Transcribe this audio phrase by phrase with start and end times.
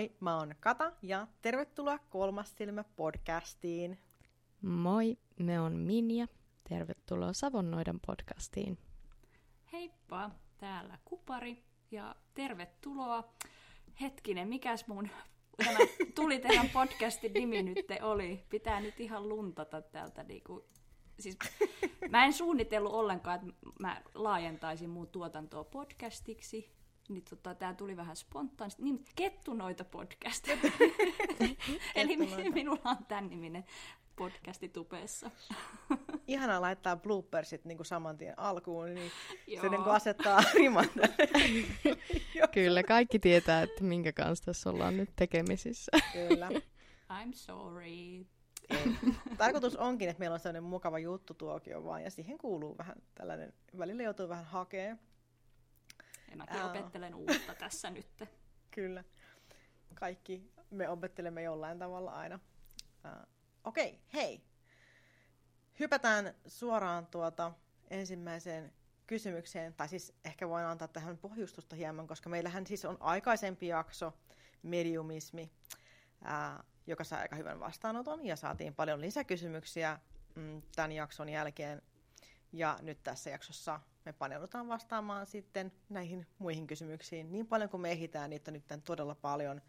[0.00, 3.98] Moi, mä oon Kata ja tervetuloa Kolmas silmä podcastiin.
[4.62, 6.26] Moi, me on Minja.
[6.68, 8.78] Tervetuloa Savonnoiden podcastiin.
[9.72, 13.34] Heippa, täällä Kupari ja tervetuloa.
[14.00, 15.08] Hetkinen, mikäs mun
[15.64, 15.78] tämä
[16.14, 18.44] tuli teidän podcastin nimi nyt oli?
[18.50, 20.64] Pitää nyt ihan luntata täältä niinku
[21.18, 21.38] siis
[22.10, 26.79] mä en suunnitellut ollenkaan, että mä laajentaisin mun tuotantoa podcastiksi,
[27.10, 28.82] niin tota, tää tuli vähän spontaanisti.
[28.82, 30.48] Niin, Kettunoita podcast.
[31.94, 32.16] Eli
[32.52, 33.64] minulla on tämän niminen
[34.16, 35.30] podcasti tupeessa.
[36.26, 39.10] Ihana laittaa bloopersit niin kuin saman tien alkuun, niin
[39.46, 39.62] Joo.
[39.62, 40.88] se niin kuin asettaa riman.
[42.52, 45.92] Kyllä, kaikki tietää, että minkä kanssa tässä ollaan nyt tekemisissä.
[46.12, 46.48] Kyllä.
[47.12, 48.26] I'm sorry.
[49.38, 53.52] Tarkoitus onkin, että meillä on sellainen mukava juttu tuokio vaan, ja siihen kuuluu vähän tällainen,
[53.78, 55.09] välillä joutuu vähän hakemaan.
[56.30, 58.06] Ja mäkin uh, opettelen uutta tässä nyt.
[58.70, 59.04] Kyllä.
[59.94, 62.40] Kaikki me opettelemme jollain tavalla aina.
[63.04, 63.26] Uh,
[63.64, 64.44] Okei, okay, hei.
[65.80, 67.52] Hypätään suoraan tuota
[67.90, 68.72] ensimmäiseen
[69.06, 74.12] kysymykseen, tai siis ehkä voin antaa tähän pohjustusta hieman, koska meillähän siis on aikaisempi jakso,
[74.62, 75.50] mediumismi,
[76.24, 79.98] ää, joka sai aika hyvän vastaanoton, ja saatiin paljon lisäkysymyksiä
[80.34, 81.82] mm, tämän jakson jälkeen.
[82.52, 87.90] Ja nyt tässä jaksossa me paneudutaan vastaamaan sitten näihin muihin kysymyksiin niin paljon kuin me
[87.90, 89.62] ehditään, niitä nyt todella paljon.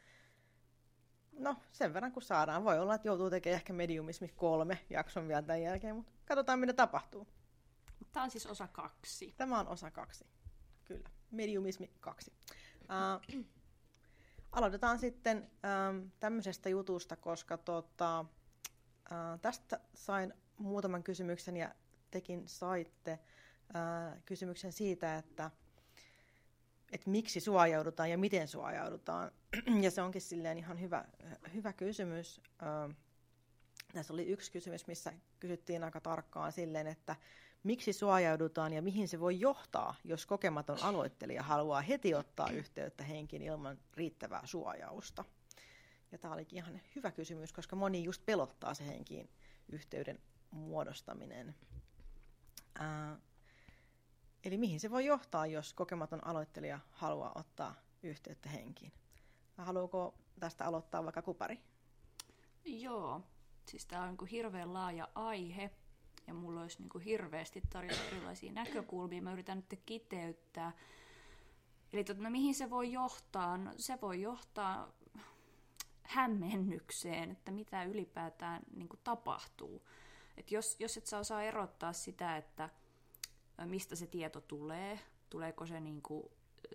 [1.32, 2.64] No, sen verran kun saadaan.
[2.64, 6.74] Voi olla, että joutuu tekemään ehkä mediumismi kolme jakson vielä tämän jälkeen, mutta katsotaan, mitä
[6.74, 7.28] tapahtuu.
[8.12, 9.34] Tämä on siis osa kaksi.
[9.38, 10.26] Tämä on osa kaksi,
[10.86, 11.10] kyllä.
[11.32, 12.34] Mediumismi kaksi.
[12.82, 13.46] Uh,
[14.52, 18.20] aloitetaan sitten ähm, tämmöisestä jutusta, koska tota,
[19.12, 21.76] äh, tästä sain muutaman kysymyksen ja
[22.12, 23.20] tekin saitte
[24.26, 25.52] kysymyksen siitä, että,
[26.92, 29.32] että miksi suojaudutaan ja miten suojaudutaan.
[29.84, 31.06] ja se onkin silleen ihan hyvä,
[31.54, 32.42] hyvä kysymys.
[33.94, 37.16] Tässä oli yksi kysymys, missä kysyttiin aika tarkkaan silleen, että
[37.64, 43.42] miksi suojaudutaan ja mihin se voi johtaa, jos kokematon aloittelija haluaa heti ottaa yhteyttä henkiin
[43.42, 45.26] ilman riittävää suojausta.
[46.12, 49.30] Ja tämä olikin ihan hyvä kysymys, koska moni just pelottaa se henkiin
[49.70, 50.20] yhteyden
[50.52, 51.56] muodostaminen.
[54.44, 58.92] Eli mihin se voi johtaa, jos kokematon aloittelija haluaa ottaa yhteyttä henkiin?
[59.58, 61.60] Haluaako tästä aloittaa vaikka Kupari?
[62.66, 63.22] Joo,
[63.66, 65.72] siis tämä on niin hirveän laaja aihe
[66.28, 69.22] ja mulla olisi niin kuin hirveästi tarjota erilaisia näkökulmia.
[69.22, 70.72] Mä yritän nyt kiteyttää.
[71.94, 73.58] Eli tota, no, mihin se voi johtaa?
[73.58, 74.94] No, se voi johtaa
[76.04, 79.88] hämmennykseen, että mitä ylipäätään niin kuin tapahtuu.
[80.38, 82.70] Et jos, jos et saa osaa erottaa sitä, että
[83.66, 85.00] mistä se tieto tulee,
[85.30, 86.24] tuleeko se niin kuin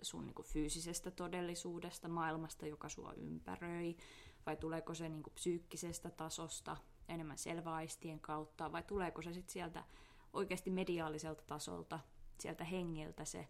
[0.01, 3.97] sun niin kuin fyysisestä todellisuudesta, maailmasta, joka sua ympäröi,
[4.45, 9.83] vai tuleeko se niin kuin psyykkisestä tasosta, enemmän selväaistien kautta, vai tuleeko se sitten sieltä
[10.33, 11.99] oikeasti mediaaliselta tasolta,
[12.39, 13.47] sieltä hengiltä se,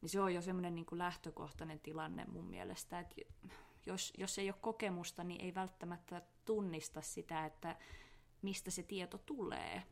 [0.00, 3.14] niin se on jo semmoinen niin kuin lähtökohtainen tilanne mun mielestä, että
[3.86, 7.76] jos, jos ei ole kokemusta, niin ei välttämättä tunnista sitä, että
[8.46, 9.82] mistä se tieto tulee.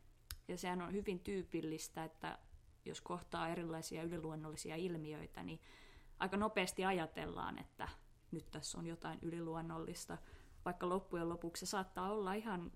[0.48, 2.38] Ja sehän on hyvin tyypillistä, että
[2.84, 5.60] jos kohtaa erilaisia yliluonnollisia ilmiöitä, niin
[6.18, 7.88] aika nopeasti ajatellaan, että
[8.30, 10.18] nyt tässä on jotain yliluonnollista–
[10.64, 12.72] vaikka loppujen lopuksi se saattaa olla ihan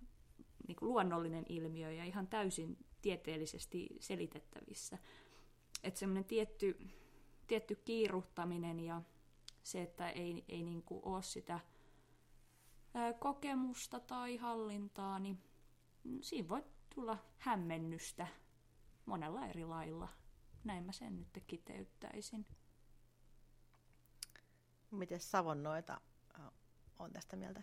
[0.69, 4.99] niin kuin luonnollinen ilmiö ja ihan täysin tieteellisesti selitettävissä.
[5.83, 6.89] Että semmoinen tietty,
[7.47, 9.03] tietty kiiruhtaminen ja
[9.62, 11.60] se, että ei, ei niin kuin ole sitä
[13.19, 15.39] kokemusta tai hallintaa, niin
[16.20, 16.64] siinä voi
[16.94, 18.26] tulla hämmennystä
[19.06, 20.08] monella eri lailla.
[20.64, 22.47] Näin mä sen nyt kiteyttäisin.
[24.91, 26.00] Miten Savonnoita
[26.98, 27.62] on tästä mieltä?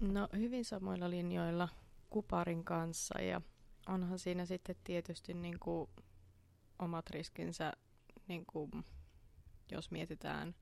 [0.00, 1.68] No hyvin samoilla linjoilla
[2.10, 3.40] kuparin kanssa ja
[3.88, 5.90] onhan siinä sitten tietysti niin kuin
[6.78, 7.72] omat riskinsä,
[8.28, 8.70] niin kuin,
[9.72, 10.54] jos mietitään,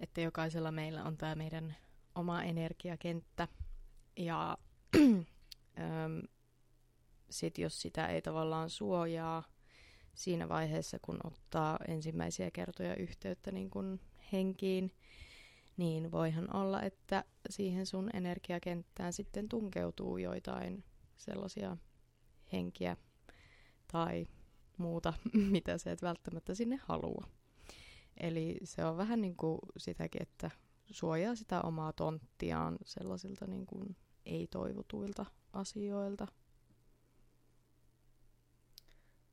[0.00, 1.76] että jokaisella meillä on tämä meidän
[2.14, 3.48] oma energiakenttä
[4.16, 4.58] ja
[7.30, 9.42] sitten jos sitä ei tavallaan suojaa
[10.14, 14.00] siinä vaiheessa, kun ottaa ensimmäisiä kertoja yhteyttä niin kuin
[14.32, 14.92] henkiin,
[15.76, 20.84] niin voihan olla, että siihen sun energiakenttään sitten tunkeutuu joitain
[21.16, 21.76] sellaisia
[22.52, 22.96] henkiä
[23.92, 24.26] tai
[24.76, 25.12] muuta,
[25.50, 27.24] mitä sä et välttämättä sinne halua.
[28.20, 30.50] Eli se on vähän niin kuin sitäkin, että
[30.90, 33.96] suojaa sitä omaa tonttiaan sellaisilta niin kuin
[34.26, 36.26] ei-toivotuilta asioilta.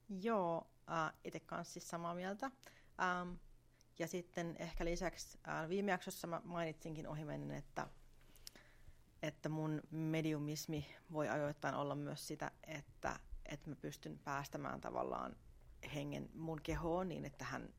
[0.09, 2.51] Joo, äh, itse kanssa siis samaa mieltä.
[3.01, 3.33] Ähm,
[3.99, 7.87] Ja sitten ehkä lisäksi ää, viime jaksossa mä mainitsinkin ohimennen, että,
[9.21, 15.35] että mun mediumismi voi ajoittain olla myös sitä, että, että mä pystyn päästämään tavallaan
[15.95, 17.73] hengen mun kehoon niin, että hän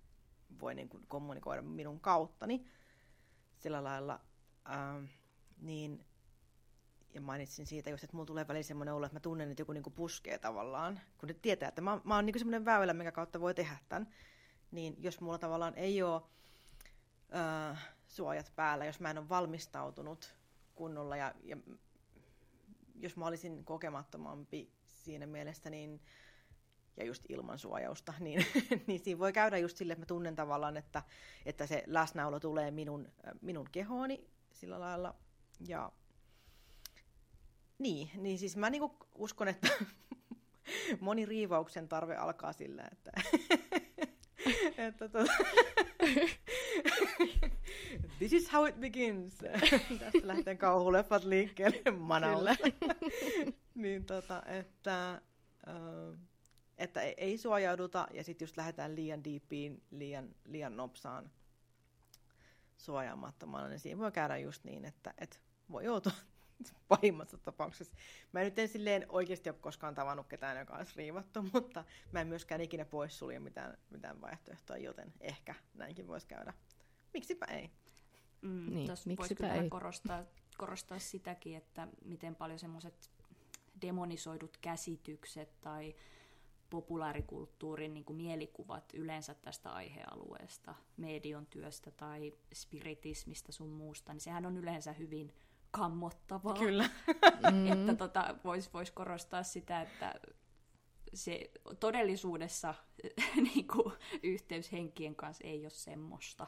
[0.61, 2.67] voi niin kuin kommunikoida minun kauttani
[3.59, 4.21] sillä lailla.
[4.65, 5.03] Ää,
[5.61, 6.05] niin,
[7.17, 9.73] ja mainitsin siitä just, että mulla tulee välillä semmoinen olo, että mä tunnen, että joku
[9.73, 13.13] niin kuin puskee tavallaan, kun ne tietää, että mä, mä oon niin semmoinen väylä, minkä
[13.13, 14.09] kautta voi tehdä tämän.
[14.71, 16.23] Niin jos mulla tavallaan ei ole
[17.31, 17.77] ää,
[18.09, 20.35] suojat päällä, jos mä en ole valmistautunut
[20.75, 21.57] kunnolla ja, ja
[22.95, 26.01] jos mä olisin kokemattomampi siinä mielessä, niin
[26.97, 28.47] ja just ilman suojausta, niin,
[28.87, 31.03] niin siinä voi käydä just sille, että mä tunnen tavallaan, että,
[31.47, 35.15] että se läsnäolo tulee minun, minun kehooni sillä lailla.
[35.69, 35.93] Ja
[37.79, 39.69] niin, niin siis mä niinku uskon, että
[41.01, 43.13] moni riivauksen tarve alkaa sillä, että,
[44.87, 45.33] että tota,
[48.19, 49.39] This is how it begins.
[49.99, 52.57] Tästä lähtee kauhuleffat liikkeelle manaulle.
[53.75, 55.23] niin tota, että,
[55.67, 56.17] uh,
[56.79, 61.31] että ei suojauduta ja sitten just lähdetään liian diipiin, liian, liian nopsaan
[62.77, 65.37] suojaamattomana, niin siinä voi käydä just niin, että, että
[65.71, 66.13] voi joutua
[66.89, 67.95] pahimmassa tapauksessa.
[68.33, 72.27] Mä nyt en silleen oikeasti ole koskaan tavannut ketään, joka olisi riivattu, mutta mä en
[72.27, 76.55] myöskään ikinä poissulje mitään, mitään vaihtoehtoa, joten ehkä näinkin voisi käydä.
[77.15, 77.71] Miksipä ei?
[78.43, 78.89] Mm, niin,
[79.19, 79.71] voisi kyllä ei.
[79.71, 80.25] Korostaa,
[80.57, 83.11] korostaa sitäkin, että miten paljon semmoiset
[83.83, 85.95] demonisoidut käsitykset tai
[86.71, 94.47] populaarikulttuurin niin kuin mielikuvat yleensä tästä aihealueesta, medion työstä tai spiritismista sun muusta, niin sehän
[94.47, 95.33] on yleensä hyvin
[95.71, 96.55] kammottavaa.
[96.55, 96.91] Kyllä.
[97.73, 100.15] että tota, voisi vois korostaa sitä, että
[101.15, 102.75] se todellisuudessa
[103.53, 103.93] niin kuin,
[104.23, 106.47] yhteys henkien kanssa ei ole semmoista,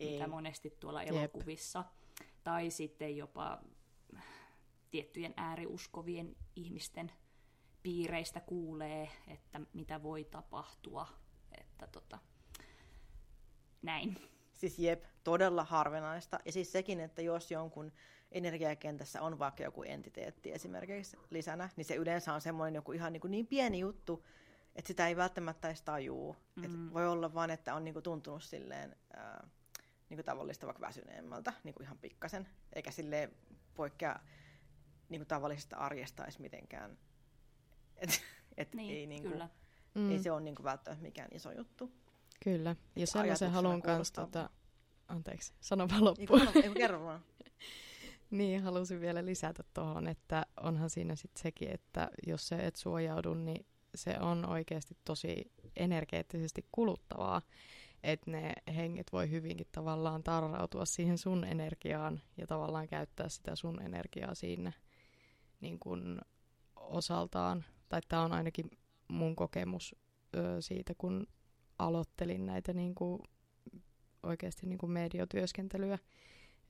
[0.00, 0.12] ei.
[0.12, 1.78] mitä monesti tuolla elokuvissa.
[1.78, 2.26] Jep.
[2.44, 3.58] Tai sitten jopa
[4.90, 7.12] tiettyjen ääriuskovien ihmisten
[7.82, 11.06] piireistä kuulee, että mitä voi tapahtua.
[11.60, 12.18] Että tota,
[13.82, 14.16] näin.
[14.52, 16.38] Siis jep, todella harvinaista.
[16.44, 17.92] Ja siis sekin, että jos jonkun
[18.32, 23.20] energiakentässä on vaikka joku entiteetti esimerkiksi lisänä, niin se yleensä on semmoinen joku ihan niin,
[23.20, 24.26] kuin niin pieni juttu,
[24.76, 26.36] että sitä ei välttämättä edes tajuu.
[26.56, 26.64] Mm.
[26.64, 29.48] Et voi olla vain, että on niin kuin tuntunut silleen ää,
[30.08, 33.30] niin kuin tavallista vaikka väsyneemmältä, niin kuin ihan pikkasen, eikä sille
[33.74, 34.20] poikkea
[35.08, 36.98] niin kuin tavallisesta arjesta edes mitenkään.
[38.02, 38.22] Et,
[38.56, 39.48] et niin, ei, niin kuin, kyllä.
[39.94, 40.10] Mm.
[40.10, 41.92] ei se ole niin kuin välttämättä mikään iso juttu.
[42.44, 44.50] Kyllä, ja sellaisen haluan kanssa, tota,
[45.08, 46.40] anteeksi, sano vaan loppuun.
[46.40, 47.24] Ei, ei kerro vaan.
[48.30, 53.34] niin, halusin vielä lisätä tuohon, että onhan siinä sitten sekin, että jos se et suojaudu,
[53.34, 57.42] niin se on oikeasti tosi energeettisesti kuluttavaa.
[58.02, 63.82] Että ne henget voi hyvinkin tavallaan tarrautua siihen sun energiaan ja tavallaan käyttää sitä sun
[63.82, 64.72] energiaa siinä
[65.60, 66.20] niin kun
[66.76, 67.64] osaltaan.
[67.88, 68.70] Tai tämä on ainakin
[69.08, 69.96] mun kokemus
[70.36, 71.26] ö, siitä, kun
[71.78, 73.22] aloittelin näitä niin kuin,
[74.22, 75.98] oikeasti niin kuin mediotyöskentelyä.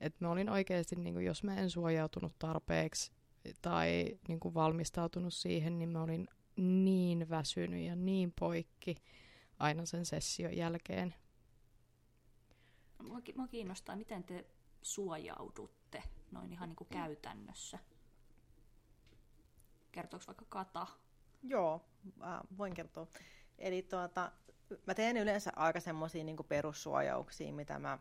[0.01, 3.11] Et mä olin oikeasti, niin kuin, jos mä en suojautunut tarpeeksi
[3.61, 8.95] tai niin kuin valmistautunut siihen, niin mä olin niin väsynyt ja niin poikki
[9.59, 11.15] aina sen session jälkeen.
[13.35, 14.45] Mua kiinnostaa, miten te
[14.81, 17.79] suojaudutte noin ihan niin kuin käytännössä.
[19.91, 20.87] Kertooko vaikka Kata?
[21.43, 21.85] Joo,
[22.23, 23.07] äh, voin kertoa.
[23.57, 24.31] Eli tuota,
[24.87, 27.99] mä teen yleensä aika semmoisia niin perussuojauksia, mitä mä,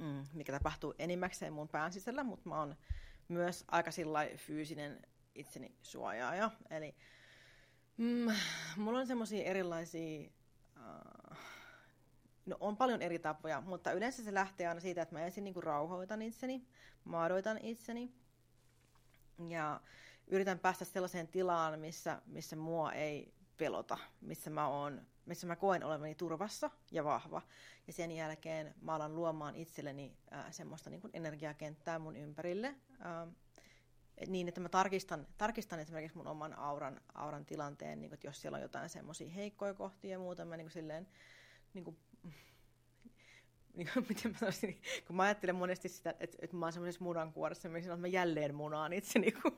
[0.00, 2.76] mm, mikä tapahtuu enimmäkseen mun pään sisällä, mutta mä oon
[3.28, 3.90] myös aika
[4.36, 6.50] fyysinen itseni suojaaja.
[6.70, 6.94] Eli
[7.96, 8.32] mm,
[8.76, 10.30] mulla on semmoisia erilaisia,
[10.76, 11.36] uh,
[12.46, 15.62] no on paljon eri tapoja, mutta yleensä se lähtee aina siitä, että mä ensin niin
[15.62, 16.66] rauhoitan itseni,
[17.04, 18.14] maadoitan itseni
[19.48, 19.80] ja
[20.26, 25.84] yritän päästä sellaiseen tilaan, missä, missä mua ei pelota, missä mä oon missä mä koen
[25.84, 27.42] olevani turvassa ja vahva.
[27.86, 33.26] Ja sen jälkeen mä alan luomaan itselleni ää, semmoista niin energiakenttää mun ympärille, ää,
[34.26, 38.40] niin että mä tarkistan, tarkistan esimerkiksi mun oman auran, auran tilanteen, niin kuin, että jos
[38.40, 41.08] siellä on jotain semmoisia heikkoja kohtia ja muuta, mä niin silleen,
[41.74, 41.98] niin kuin,
[43.74, 47.04] niin kuin, miten mä sanoisin, kun mä ajattelen monesti sitä, että, että mä oon semmoisessa
[47.04, 49.54] munankuoressa, missä että mä jälleen munaan itse, niin kuin,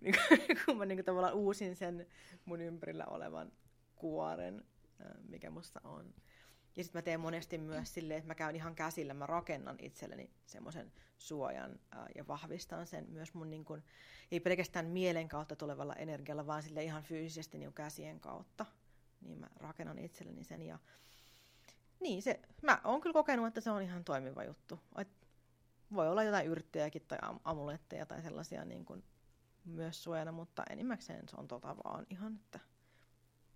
[0.00, 2.06] niin kuin, kun mä niin kuin, tavallaan uusin sen
[2.44, 3.52] mun ympärillä olevan
[3.96, 4.64] kuoren,
[5.28, 6.14] mikä musta on.
[6.76, 10.30] Ja sitten mä teen monesti myös silleen, että mä käyn ihan käsillä, mä rakennan itselleni
[10.46, 13.82] semmoisen suojan ää, ja vahvistan sen myös mun niin kun,
[14.30, 18.66] ei pelkästään mielen kautta tulevalla energialla, vaan sille ihan fyysisesti niin käsien kautta.
[19.20, 20.78] Niin mä rakennan itselleni sen ja
[22.00, 24.80] niin, se, mä oon kyllä kokenut, että se on ihan toimiva juttu.
[24.98, 25.08] Et
[25.94, 29.04] voi olla jotain yrttejäkin tai amuletteja tai sellaisia niin kuin
[29.64, 32.60] myös suojana, mutta enimmäkseen se on tota vaan ihan, että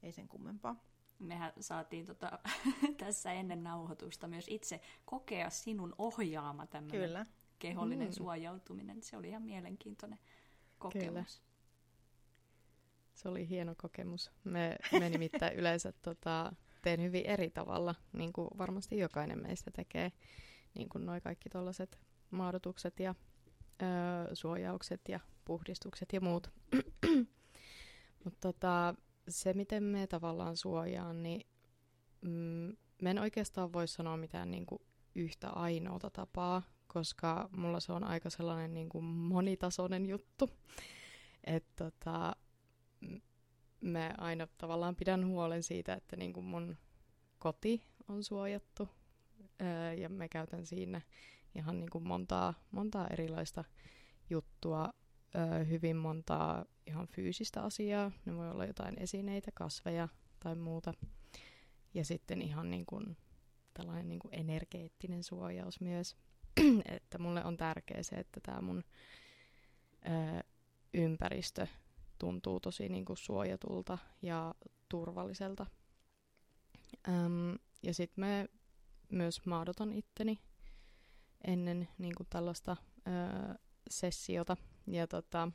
[0.02, 0.76] ei sen kummempaa.
[1.18, 2.38] Mehän saatiin tota,
[3.04, 7.26] tässä ennen nauhoitusta myös itse kokea sinun ohjaama tämmöinen Kyllä.
[7.59, 8.12] kehollinen mm.
[8.12, 9.02] suojautuminen.
[9.02, 10.18] Se oli ihan mielenkiintoinen
[10.78, 11.09] kokemus.
[11.09, 11.25] Kyllä.
[13.14, 14.30] Se oli hieno kokemus.
[14.44, 20.12] Me, me nimittäin yleensä tota, teen hyvin eri tavalla, niin kuin varmasti jokainen meistä tekee,
[20.75, 21.99] niin kuin noi kaikki tuollaiset
[22.30, 23.14] maadotukset ja
[23.82, 26.50] öö, suojaukset ja puhdistukset ja muut.
[28.25, 28.94] Mutta tota,
[29.28, 31.46] se, miten me tavallaan suojaan, niin
[32.20, 34.82] mm, me en oikeastaan voi sanoa mitään niin kuin
[35.14, 40.50] yhtä ainoata tapaa, koska mulla se on aika sellainen niin kuin monitasoinen juttu.
[41.44, 42.37] Että tota,
[43.80, 46.76] mä aina tavallaan pidän huolen siitä, että niin kuin mun
[47.38, 48.88] koti on suojattu
[49.62, 51.00] öö, ja mä käytän siinä
[51.54, 53.64] ihan niin kuin montaa, montaa erilaista
[54.30, 54.92] juttua,
[55.34, 58.12] öö, hyvin montaa ihan fyysistä asiaa.
[58.25, 60.08] Ne voi olla jotain esineitä, kasveja
[60.40, 60.94] tai muuta.
[61.94, 63.16] Ja sitten ihan niin kuin
[63.75, 66.16] tällainen niin kuin energeettinen suojaus myös.
[66.96, 68.84] että mulle on tärkeää se, että tämä mun
[70.08, 70.40] öö,
[70.94, 71.66] ympäristö
[72.20, 74.54] tuntuu tosi niin kuin suojatulta ja
[74.88, 75.66] turvalliselta.
[77.08, 78.46] Öm, ja sitten mä
[79.08, 80.38] myös maadotan itteni
[81.44, 82.76] ennen niin kuin tällaista
[83.08, 83.54] öö,
[83.90, 84.56] sessiota.
[84.86, 85.50] Ja, tota,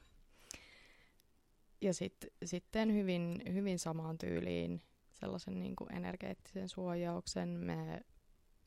[1.81, 4.81] ja sit, sitten hyvin, hyvin samaan tyyliin
[5.13, 7.50] sellaisen niin kuin energeettisen suojauksen.
[7.50, 8.01] Me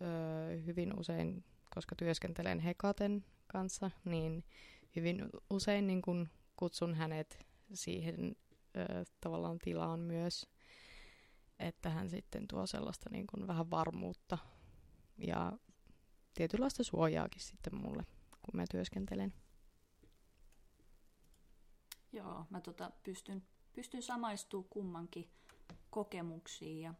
[0.01, 4.45] öö, hyvin usein, koska työskentelen Hekaten kanssa, niin
[4.97, 8.37] hyvin usein niin kuin kutsun hänet siihen
[8.77, 10.47] ö, tavallaan tilaan myös,
[11.59, 14.39] että hän sitten tuo sellaista niin kuin vähän varmuutta
[15.19, 15.53] ja
[16.35, 19.35] tietynlaista suojaakin sitten mulle, kun mä työskentelen.
[22.13, 25.31] Joo, mä tota pystyn, pystyn samaistumaan kummankin
[25.91, 26.95] kokemuksiin ja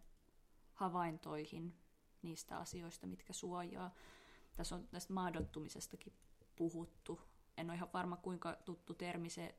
[0.75, 1.75] havaintoihin
[2.23, 3.95] niistä asioista, mitkä suojaa.
[4.55, 6.13] Tässä on tästä maadottumisestakin
[6.57, 7.21] puhuttu.
[7.57, 9.55] En ole ihan varma, kuinka tuttu termi se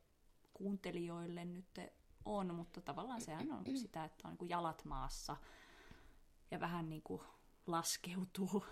[0.59, 1.79] kuuntelijoille nyt
[2.25, 5.37] on, mutta tavallaan sehän on sitä, että on niin jalat maassa
[6.51, 7.21] ja vähän niin kuin
[7.67, 8.65] laskeutuu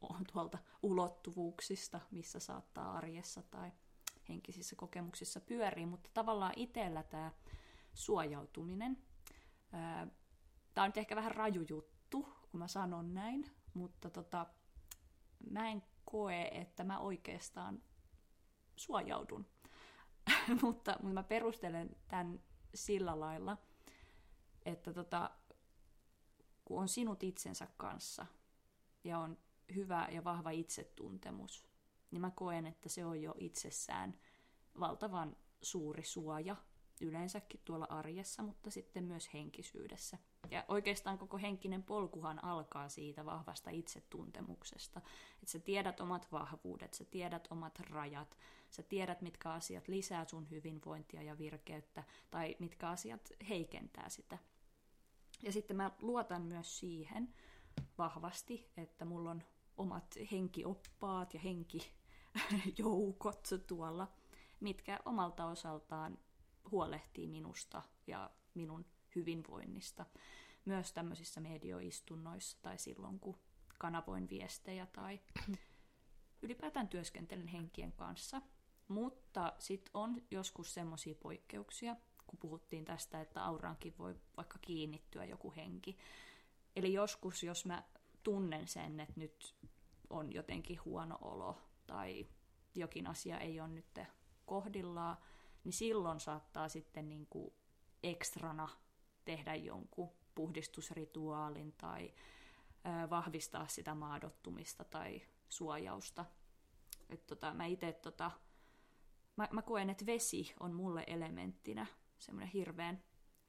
[0.00, 3.72] on tuolta ulottuvuuksista, missä saattaa arjessa tai
[4.28, 7.32] henkisissä kokemuksissa pyöriä, mutta tavallaan itsellä tämä
[7.94, 8.98] suojautuminen,
[10.74, 14.46] tämä on nyt ehkä vähän raju juttu, kun mä sanon näin, mutta tota,
[15.50, 17.82] mä en koe, että mä oikeastaan
[18.76, 19.46] suojaudun.
[20.62, 22.40] mutta, mutta mä perustelen tämän
[22.74, 23.56] sillä lailla,
[24.64, 25.30] että tota,
[26.64, 28.26] kun on sinut itsensä kanssa
[29.04, 29.38] ja on
[29.74, 31.64] hyvä ja vahva itsetuntemus,
[32.10, 34.18] niin mä koen, että se on jo itsessään
[34.80, 36.56] valtavan suuri suoja
[37.00, 40.18] yleensäkin tuolla arjessa, mutta sitten myös henkisyydessä.
[40.50, 45.00] Ja oikeastaan koko henkinen polkuhan alkaa siitä vahvasta itsetuntemuksesta,
[45.42, 48.36] että sä tiedät omat vahvuudet, sä tiedät omat rajat,
[48.70, 54.38] sä tiedät, mitkä asiat lisää sun hyvinvointia ja virkeyttä, tai mitkä asiat heikentää sitä.
[55.42, 57.34] Ja sitten mä luotan myös siihen
[57.98, 59.42] vahvasti, että mulla on
[59.76, 64.12] omat henkioppaat ja henkijoukot tuolla,
[64.60, 66.18] mitkä omalta osaltaan
[66.70, 70.06] huolehtii minusta ja minun hyvinvoinnista.
[70.64, 73.38] Myös tämmöisissä medioistunnoissa tai silloin, kun
[73.78, 75.20] kanavoin viestejä tai
[76.42, 78.42] ylipäätään työskentelen henkien kanssa.
[78.88, 81.96] Mutta sitten on joskus semmoisia poikkeuksia,
[82.26, 85.98] kun puhuttiin tästä, että auraankin voi vaikka kiinnittyä joku henki.
[86.76, 87.82] Eli joskus, jos mä
[88.22, 89.54] tunnen sen, että nyt
[90.10, 92.26] on jotenkin huono olo tai
[92.74, 93.98] jokin asia ei ole nyt
[94.46, 95.16] kohdillaan,
[95.66, 97.54] niin silloin saattaa sitten niin kuin
[98.02, 98.68] ekstrana
[99.24, 102.14] tehdä jonkun puhdistusrituaalin tai
[103.10, 106.24] vahvistaa sitä maadottumista tai suojausta.
[107.10, 108.30] Et tota, mä itse tota,
[109.36, 111.86] mä, mä koen, että vesi on mulle elementtinä
[112.18, 113.02] semmoinen hirveän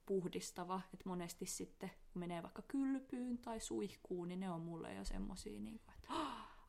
[0.05, 5.05] puhdistava, että monesti sitten kun menee vaikka kylpyyn tai suihkuun, niin ne on mulle jo
[5.05, 6.13] semmosia, niin että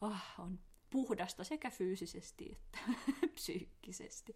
[0.00, 0.58] oh, on
[0.90, 2.78] puhdasta sekä fyysisesti että
[3.34, 4.34] psyykkisesti.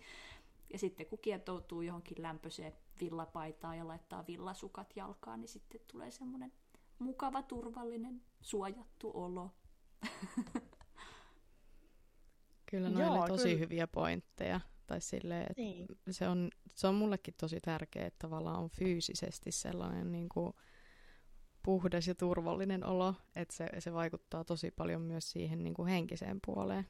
[0.72, 6.52] Ja sitten kun kietoutuu johonkin lämpöiseen villapaitaan ja laittaa villasukat jalkaan, niin sitten tulee semmoinen
[6.98, 9.50] mukava, turvallinen, suojattu olo.
[12.70, 13.58] Kyllä ne oli tosi kyllä.
[13.58, 14.60] hyviä pointteja.
[14.86, 15.86] Tai silleen, että niin.
[16.10, 20.52] se, on, se on mullekin tosi tärkeää, että tavallaan on fyysisesti sellainen niin kuin
[21.62, 26.38] puhdas ja turvallinen olo, että se, se vaikuttaa tosi paljon myös siihen niin kuin henkiseen
[26.46, 26.86] puoleen.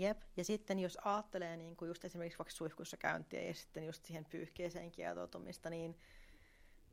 [0.00, 4.04] Jep, ja sitten jos ajattelee niin kuin just esimerkiksi vaikka suihkussa käyntiä ja sitten just
[4.04, 5.98] siihen pyyhkeeseen kietoutumista, niin,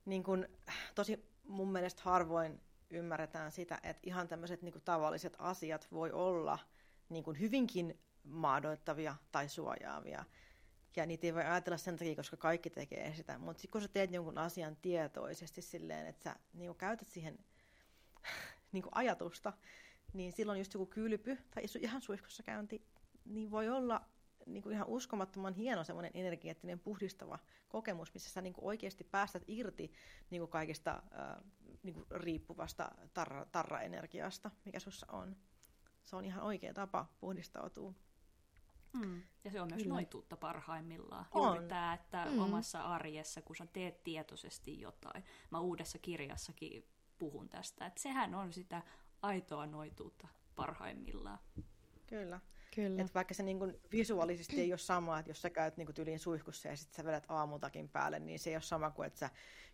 [0.05, 0.47] niin kuin,
[0.95, 6.59] tosi mun mielestä harvoin ymmärretään sitä, että ihan tämmöiset niin tavalliset asiat voi olla
[7.09, 10.23] niin kuin hyvinkin maadoittavia tai suojaavia.
[10.95, 13.37] Ja niitä ei voi ajatella sen takia, koska kaikki tekee sitä.
[13.37, 17.39] Mutta sitten kun sä teet jonkun asian tietoisesti silleen, että sä niin kuin käytät siihen
[18.71, 19.53] niin kuin ajatusta,
[20.13, 22.87] niin silloin just joku kylpy tai ihan suihkussa käynti,
[23.25, 24.01] niin voi olla
[24.45, 27.39] niin kuin ihan uskomattoman hieno semmoinen energeettinen puhdistava
[27.69, 29.91] kokemus, missä sä niin kuin oikeasti päästät irti
[30.29, 31.43] niin kuin kaikista äh,
[31.83, 35.35] niin kuin riippuvasta tarra, tarra-energiasta, mikä sussa on.
[36.05, 37.93] Se on ihan oikea tapa puhdistautua.
[38.93, 39.21] Mm.
[39.43, 39.93] Ja se on myös Kyllä.
[39.93, 41.25] noituutta parhaimmillaan.
[41.31, 41.53] On.
[41.53, 42.39] Juuri tämä, että mm.
[42.39, 45.23] omassa arjessa, kun sä teet tietoisesti jotain.
[45.51, 46.87] Mä uudessa kirjassakin
[47.17, 48.81] puhun tästä, että sehän on sitä
[49.21, 51.39] aitoa noituutta parhaimmillaan.
[52.07, 52.39] Kyllä.
[52.75, 53.01] Kyllä.
[53.01, 56.19] Et vaikka se niin kun visuaalisesti ei ole sama, että jos sä käyt niin tyyliin
[56.19, 59.29] suihkussa ja sitten sä vedät aamutakin päälle, niin se ei ole sama kuin, että sä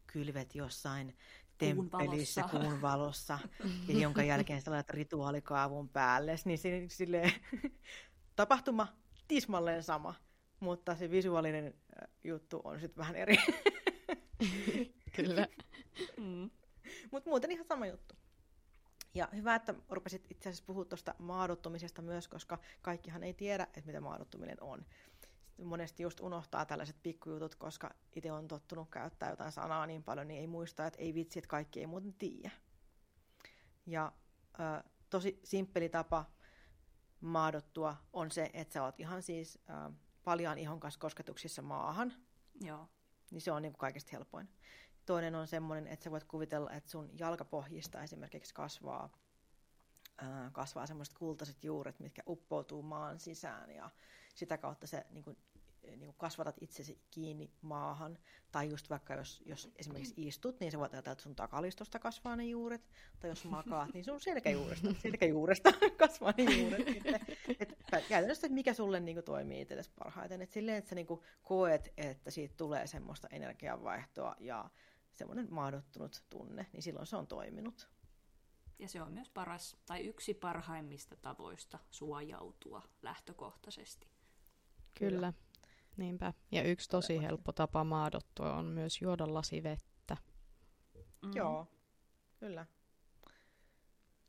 [0.07, 1.17] kylvet jossain
[1.57, 3.39] temppelissä kuun valossa, kuun valossa
[3.87, 6.35] ja jonka jälkeen sä laitat rituaalikaavun päälle.
[6.45, 7.33] Niin se, sille,
[8.35, 8.87] tapahtuma
[9.27, 10.15] tismalleen sama,
[10.59, 11.73] mutta se visuaalinen
[12.23, 13.37] juttu on sitten vähän eri.
[15.15, 15.47] Kyllä.
[16.17, 16.49] Mm.
[17.11, 18.15] Mutta muuten ihan sama juttu.
[19.19, 23.81] Ja hyvä, että rupesit itse asiassa puhua tuosta maadottumisesta myös, koska kaikkihan ei tiedä, että
[23.85, 24.85] mitä maadottuminen on.
[25.63, 30.39] Monesti just unohtaa tällaiset pikkujutut, koska itse on tottunut käyttää jotain sanaa niin paljon, niin
[30.39, 32.51] ei muista, että ei vitsi, että kaikki ei muuten tiedä.
[33.85, 34.11] Ja
[34.59, 36.25] ö, tosi simppeli tapa
[37.21, 39.91] maadottua on se, että sä oot ihan siis ö,
[40.23, 42.13] paljaan ihon kanssa kosketuksissa maahan.
[42.61, 42.89] Joo.
[43.31, 44.49] Niin se on niin kuin kaikista helpoin.
[45.09, 49.09] Toinen on semmoinen, että sä voit kuvitella, että sun jalkapohjista esimerkiksi kasvaa,
[50.17, 53.89] ää, kasvaa semmoiset kultaiset juuret, mitkä uppoutuu maan sisään ja
[54.35, 55.37] sitä kautta se niin kuin,
[55.83, 58.17] niin kuin kasvatat itsesi kiinni maahan.
[58.51, 62.35] Tai just vaikka jos, jos esimerkiksi istut, niin sä voit ajatella, että sun takalistosta kasvaa
[62.35, 62.89] ne juuret.
[63.19, 66.87] Tai jos makaat, niin sun selkäjuuresta, selkäjuuresta kasvaa ne juuret.
[66.87, 67.19] Sitten.
[67.59, 67.77] Et
[68.09, 70.41] käytännössä, että mikä sulle niin kuin, toimii itsellesi parhaiten.
[70.41, 74.69] Et silleen, että sä niin kuin, koet, että siitä tulee semmoista energianvaihtoa ja
[75.19, 77.89] semmoinen maadottunut tunne, niin silloin se on toiminut.
[78.79, 84.07] Ja se on myös paras, tai yksi parhaimmista tavoista suojautua lähtökohtaisesti.
[84.99, 85.33] Kyllä,
[85.97, 86.33] niinpä.
[86.51, 90.17] Ja yksi tosi helppo tapa maadottua on myös juoda lasi vettä.
[91.21, 91.31] Mm.
[91.35, 91.67] Joo,
[92.39, 92.65] kyllä.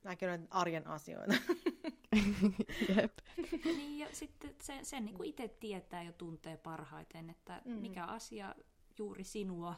[0.05, 1.35] Nämäkin on arjen asioita.
[2.97, 3.19] Jep.
[3.65, 7.73] niin, ja sitten sen, sen niin kuin itse tietää ja tuntee parhaiten, että mm.
[7.73, 8.55] mikä asia
[8.99, 9.75] juuri sinua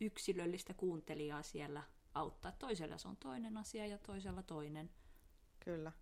[0.00, 1.82] yksilöllistä kuuntelijaa siellä
[2.14, 2.52] auttaa.
[2.52, 4.90] Toisella se on toinen asia ja toisella toinen.
[5.60, 5.92] Kyllä.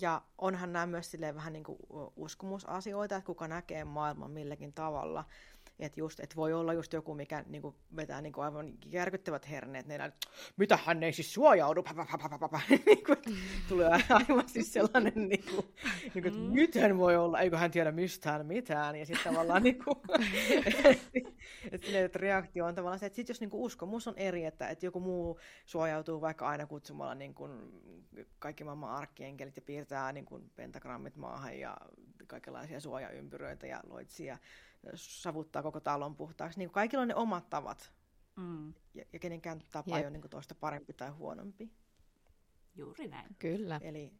[0.00, 1.78] Ja onhan nämä myös vähän niin kuin
[2.16, 5.24] uskomusasioita, että kuka näkee maailman milläkin tavalla.
[5.78, 9.86] Että just, et voi olla just joku, mikä niinku vetää niinku aivan järkyttävät herneet.
[9.86, 10.12] Ne
[10.56, 11.84] mitä hän ei siis suojaudu.
[12.86, 13.16] niinku,
[13.68, 15.74] tulee aivan siis sellainen, niinku,
[16.14, 16.54] niinku, että mm.
[16.54, 18.96] miten voi olla, eikö hän tiedä mistään mitään.
[18.96, 20.02] Ja sitten tavallaan niinku,
[21.72, 24.86] että et reaktio on tavallaan se, että sit jos niinku uskomus on eri, että, että
[24.86, 27.48] joku muu suojautuu vaikka aina kutsumalla niinku
[28.38, 31.76] kaikki maailman arkkienkelit ja piirtää niinku pentagrammit maahan ja
[32.26, 34.38] kaikenlaisia suojaympyröitä ja loitsia
[34.94, 36.58] savuttaa koko talon puhtaaksi.
[36.58, 37.92] Niin kaikilla on ne omat tavat.
[38.36, 38.74] Mm.
[38.94, 39.98] Ja, ja kenenkään tapa Jep.
[39.98, 41.70] ei ole niin toista parempi tai huonompi.
[42.74, 43.36] Juuri näin.
[43.38, 43.80] Kyllä.
[43.82, 44.12] Eli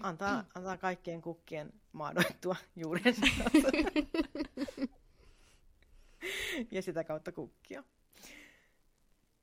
[0.00, 3.20] antaa, antaa kaikkien kukkien maadoittua juurensa
[6.72, 7.84] ja sitä kautta kukkia.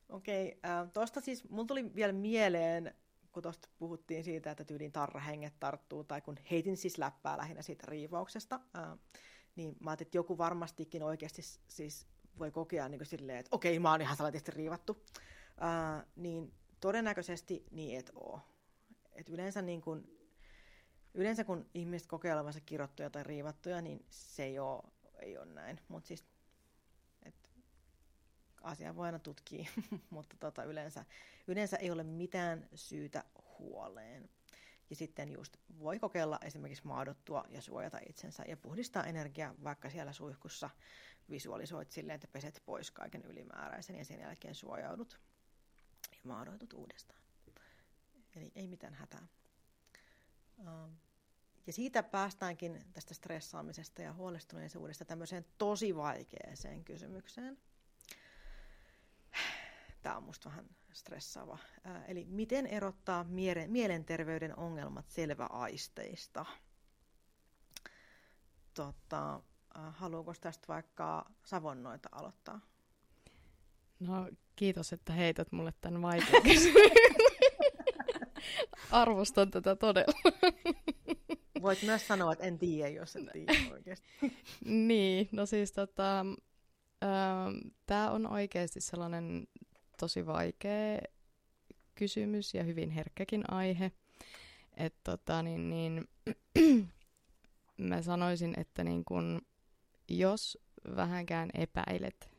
[0.09, 2.95] Okei, äh, tuosta siis, mulla tuli vielä mieleen,
[3.31, 7.83] kun tuosta puhuttiin siitä, että tyyliin tarrahenget tarttuu, tai kun heitin siis läppää lähinnä siitä
[7.87, 8.97] riivauksesta, äh,
[9.55, 12.07] niin mä ajattelin, että joku varmastikin oikeasti siis
[12.39, 14.91] voi kokea niin silleen, että okei, mä oon ihan salatisti riivattu.
[14.91, 18.39] Uh, niin todennäköisesti niin et oo.
[19.13, 20.07] Et yleensä, niin kun,
[21.13, 24.83] yleensä kun ihmiset kokee olevansa kirottuja tai riivattuja, niin se ei ole,
[25.19, 25.79] ei ole näin.
[25.87, 26.25] Mutta siis
[27.23, 27.49] et,
[28.61, 29.69] asia voi aina tutkia,
[30.09, 31.05] mutta tota, yleensä,
[31.47, 33.23] yleensä ei ole mitään syytä
[33.59, 34.29] huoleen.
[34.93, 40.13] Ja sitten just voi kokeilla esimerkiksi maadottua ja suojata itsensä ja puhdistaa energiaa, vaikka siellä
[40.13, 40.69] suihkussa
[41.29, 45.19] visualisoit silleen, että peset pois kaiken ylimääräisen ja sen jälkeen suojaudut
[46.12, 47.19] ja maadoitut uudestaan.
[48.36, 49.27] Eli ei mitään hätää.
[50.58, 50.97] Um,
[51.67, 57.58] ja siitä päästäänkin tästä stressaamisesta ja huolestuneisuudesta tämmöiseen tosi vaikeaseen kysymykseen.
[60.21, 61.58] musta vähän stressaava.
[62.08, 66.45] Eli miten erottaa mielen, mielenterveyden ongelmat selväaisteista?
[68.73, 69.41] Tota,
[69.73, 72.60] haluuko tästä vaikka Savonnoita aloittaa?
[73.99, 76.43] No kiitos, että heität mulle tämän vaikean.
[78.91, 80.13] Arvostan tätä todella.
[81.62, 84.08] Voit myös sanoa, että en tiedä, jos en tiedä oikeasti.
[84.65, 86.25] niin, no siis tota,
[87.86, 89.47] tämä on oikeasti sellainen
[90.03, 90.99] tosi vaikea
[91.95, 93.91] kysymys ja hyvin herkkäkin aihe.
[94.77, 96.07] Että tota, niin, niin,
[97.89, 99.41] mä sanoisin, että niin kun,
[100.09, 100.57] jos
[100.95, 102.29] vähänkään epäilet,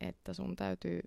[0.00, 1.00] että sun täytyy,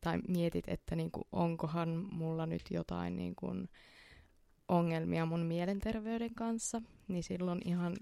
[0.00, 3.68] tai mietit, että niin kun, onkohan mulla nyt jotain niin kun,
[4.68, 7.96] ongelmia mun mielenterveyden kanssa, niin silloin ihan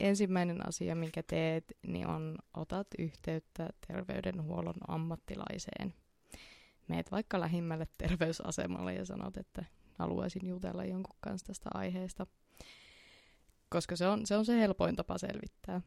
[0.00, 5.94] ensimmäinen asia, minkä teet, niin on otat yhteyttä terveydenhuollon ammattilaiseen.
[6.90, 9.64] Meet vaikka lähimmälle terveysasemalle ja sanot, että
[9.98, 12.26] haluaisin jutella jonkun kanssa tästä aiheesta,
[13.68, 15.80] koska se on se, on se helpoin tapa selvittää.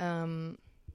[0.00, 0.54] Öm,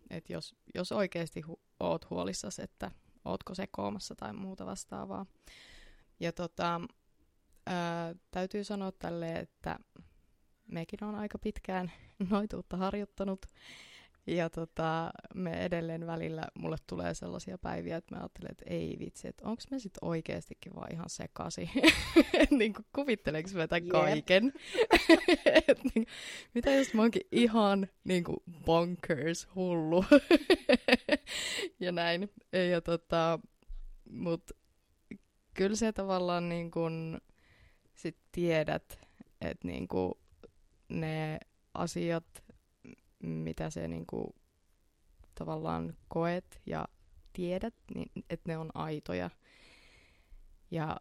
[0.10, 2.92] et jos, jos oikeasti hu- oot huolissasi, että
[3.26, 5.26] ootko se koomassa tai muuta vastaavaa.
[6.20, 6.82] Ja tota,
[7.68, 9.80] ää, täytyy sanoa tälle, että
[10.68, 11.92] mekin on aika pitkään
[12.30, 13.46] noituutta harjoittanut.
[14.36, 19.28] Ja tota, me edelleen välillä, mulle tulee sellaisia päiviä, että mä ajattelen, että ei vitsi,
[19.28, 21.70] että onko me sitten oikeastikin vaan ihan sekasi.
[22.60, 24.54] niin kuin kuvitteleks mä tämän kaiken.
[25.68, 26.08] Et, niin,
[26.54, 30.06] mitä jos mä oonkin ihan niin kuin bonkers hullu.
[31.80, 32.30] ja näin.
[32.72, 33.40] Ja tota,
[34.10, 34.52] mut
[35.54, 37.18] kyllä se tavallaan niin kuin
[37.94, 39.00] sit tiedät,
[39.42, 40.14] että niin kuin
[40.90, 41.40] ne
[41.74, 42.44] asiat,
[43.24, 44.28] mitä se niin kuin,
[45.36, 46.88] tavallaan koet ja
[47.34, 49.30] tiedät, niin että ne on aitoja.
[50.72, 50.98] Ja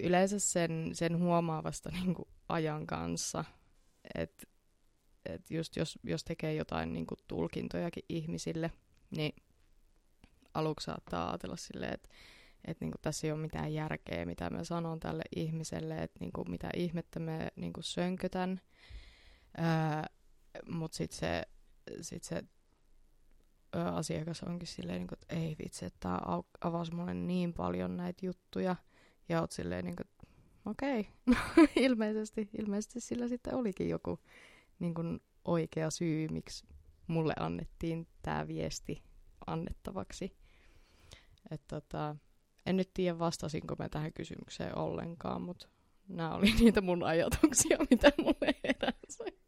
[0.00, 3.44] yleensä sen, sen huomaa vasta niin kuin ajan kanssa,
[4.14, 4.46] että
[5.24, 8.70] et just jos, jos tekee jotain niin kuin tulkintojakin ihmisille,
[9.10, 9.32] niin
[10.54, 12.08] aluksi saattaa ajatella silleen, että
[12.66, 16.70] että niinku tässä ei ole mitään järkeä, mitä mä sanon tälle ihmiselle, että niinku mitä
[16.76, 18.60] ihmettä mä niinku sönkötän.
[20.70, 21.42] Mutta sitten se,
[22.00, 22.42] sit se
[23.72, 26.18] asiakas onkin silleen, niinku, että ei vitsi, että tämä
[26.60, 28.76] avasi mulle niin paljon näitä juttuja.
[29.28, 30.02] Ja oot silleen, niinku,
[30.64, 31.66] okei, okay.
[31.86, 34.20] ilmeisesti, ilmeisesti sillä sitten olikin joku
[34.78, 35.02] niinku,
[35.44, 36.66] oikea syy, miksi
[37.06, 39.02] mulle annettiin tämä viesti
[39.46, 40.36] annettavaksi.
[41.50, 42.16] Että tota,
[42.66, 45.68] en nyt tiedä vastasinko mä tähän kysymykseen ollenkaan, mutta
[46.08, 49.45] nämä oli niitä mun ajatuksia, mitä mulle heräsi.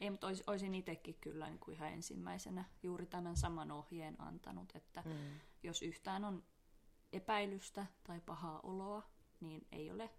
[0.00, 4.72] Ei, mutta olis, olisin itsekin kyllä niin kuin ihan ensimmäisenä juuri tämän saman ohjeen antanut,
[4.74, 5.40] että mm.
[5.62, 6.42] jos yhtään on
[7.12, 9.02] epäilystä tai pahaa oloa,
[9.40, 10.10] niin ei ole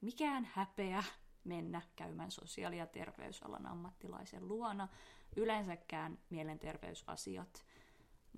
[0.00, 1.04] mikään häpeä
[1.44, 4.88] mennä käymään sosiaali- ja terveysalan ammattilaisen luona.
[5.36, 7.64] Yleensäkään mielenterveysasiat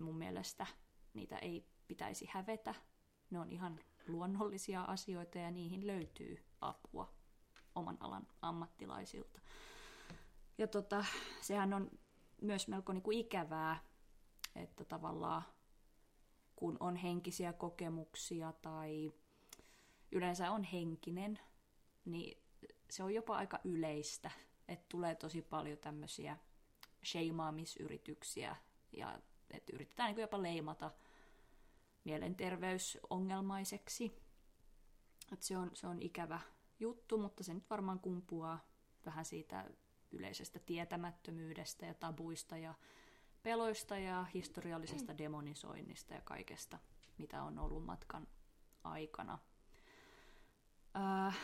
[0.01, 0.67] mun mielestä
[1.15, 2.75] niitä ei pitäisi hävetä,
[3.31, 7.15] ne on ihan luonnollisia asioita ja niihin löytyy apua
[7.75, 9.41] oman alan ammattilaisilta.
[10.59, 11.05] Ja tota,
[11.41, 11.91] sehän on
[12.41, 13.85] myös melko niinku ikävää,
[14.55, 15.43] että tavallaan
[16.57, 19.13] kun on henkisiä kokemuksia tai
[20.13, 21.39] yleensä on henkinen,
[22.05, 22.43] niin
[22.91, 24.31] se on jopa aika yleistä,
[24.69, 26.37] että tulee tosi paljon tämmöisiä
[27.05, 28.57] sheimaamisyrityksiä
[28.93, 29.19] ja
[29.51, 30.91] että yritetään niin jopa leimata
[32.05, 34.23] mielenterveysongelmaiseksi.
[35.33, 36.41] Et se, on, se on ikävä
[36.81, 38.61] juttu, mutta se nyt varmaan kumpuaa
[39.07, 39.71] vähän siitä
[40.13, 42.75] yleisestä tietämättömyydestä ja tabuista ja
[43.43, 46.79] peloista ja historiallisesta demonisoinnista ja kaikesta,
[47.19, 48.27] mitä on ollut matkan
[48.85, 49.39] aikana.
[50.97, 51.39] Äh,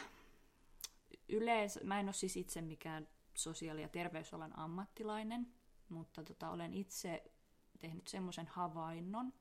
[1.29, 5.55] yleensä, mä en ole siis itse mikään sosiaali- ja terveysalan ammattilainen,
[5.89, 7.25] mutta tota, olen itse
[7.79, 9.33] tehnyt semmoisen havainnon,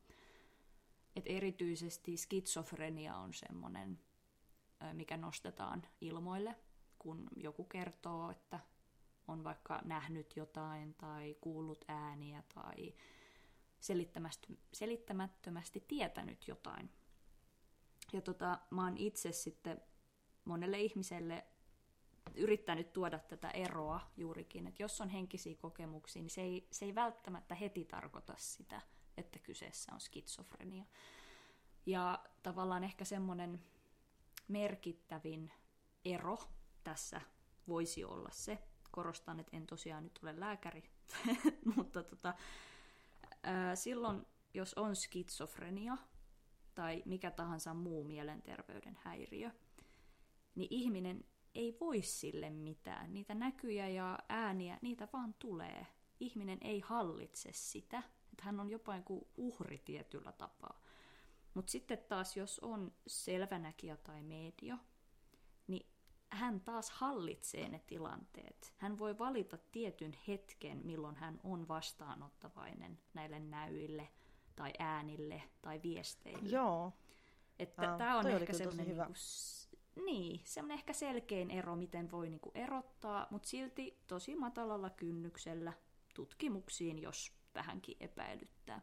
[1.16, 4.00] että erityisesti skitsofrenia on semmoinen,
[4.94, 6.56] mikä nostetaan ilmoille,
[7.00, 8.60] kun joku kertoo, että
[9.28, 12.94] on vaikka nähnyt jotain tai kuullut ääniä tai
[14.72, 16.90] selittämättömästi tietänyt jotain.
[18.14, 19.82] Ja tota, mä oon itse sitten
[20.46, 21.46] monelle ihmiselle
[22.36, 26.96] yrittänyt tuoda tätä eroa juurikin, että jos on henkisiä kokemuksia, niin se ei, se ei
[26.96, 28.82] välttämättä heti tarkoita sitä,
[29.18, 30.86] että kyseessä on skitsofrenia.
[31.86, 33.64] Ja tavallaan ehkä semmoinen
[34.48, 35.52] merkittävin
[36.06, 36.38] ero
[36.84, 37.22] tässä
[37.68, 38.67] voisi olla se,
[38.98, 40.84] korostan, että en tosiaan nyt ole lääkäri,
[41.76, 42.34] mutta tota,
[43.44, 45.98] ää, silloin, jos on skitsofrenia,
[46.76, 49.52] tai mikä tahansa muu mielenterveyden häiriö,
[50.56, 51.24] niin ihminen
[51.56, 53.14] ei voi sille mitään.
[53.14, 55.88] Niitä näkyjä ja ääniä, niitä vaan tulee.
[56.20, 57.98] Ihminen ei hallitse sitä,
[58.32, 60.82] että hän on jopa kuin uhri tietyllä tapaa.
[61.54, 64.76] Mutta sitten taas, jos on selvänäkijä tai medio,
[66.30, 68.74] hän taas hallitsee ne tilanteet.
[68.78, 74.10] Hän voi valita tietyn hetken, milloin hän on vastaanottavainen näille näyille
[74.56, 76.50] tai äänille tai viesteille.
[76.50, 76.94] Joo.
[77.60, 79.04] Että Ah, tämä on ehkä semmoinen hyvä.
[79.04, 79.20] niinku,
[80.06, 85.74] niin, semmoinen ehkä selkein ero, miten voi niinku erottaa, mutta silti tosi matalalla kynnyksellä
[86.14, 88.82] tutkimuksiin, jos vähänkin epäilyttää.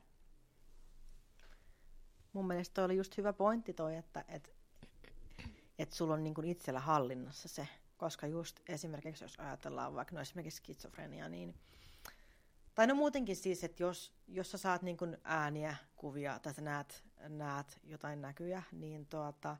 [2.33, 4.57] Mun mielestä toi oli just hyvä pointti toi, että et,
[5.79, 7.69] et sulla on niin kuin itsellä hallinnassa se.
[7.97, 11.55] Koska just esimerkiksi jos ajatellaan vaikka no esimerkiksi skitsofrenia, niin
[12.75, 16.63] tai no muutenkin siis, että jos, jos sä saat niin kuin ääniä, kuvia tai sä
[16.63, 19.57] näet, näet jotain näkyjä, niin tuota,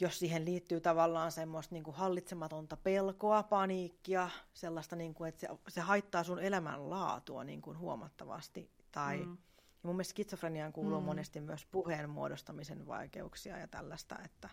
[0.00, 5.48] jos siihen liittyy tavallaan semmoista niin kuin hallitsematonta pelkoa, paniikkia, sellaista, niin kuin, että se,
[5.68, 9.36] se haittaa sun elämänlaatua niin kuin huomattavasti, tai Mm.
[9.84, 11.06] ja mun mielestä skitsofreniaan kuuluu mm.
[11.06, 14.48] monesti myös puheen muodostamisen vaikeuksia ja tällaista, että,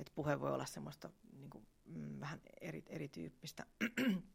[0.00, 3.66] että puhe voi olla semmoista niin kuin, mm, vähän eri, erityyppistä.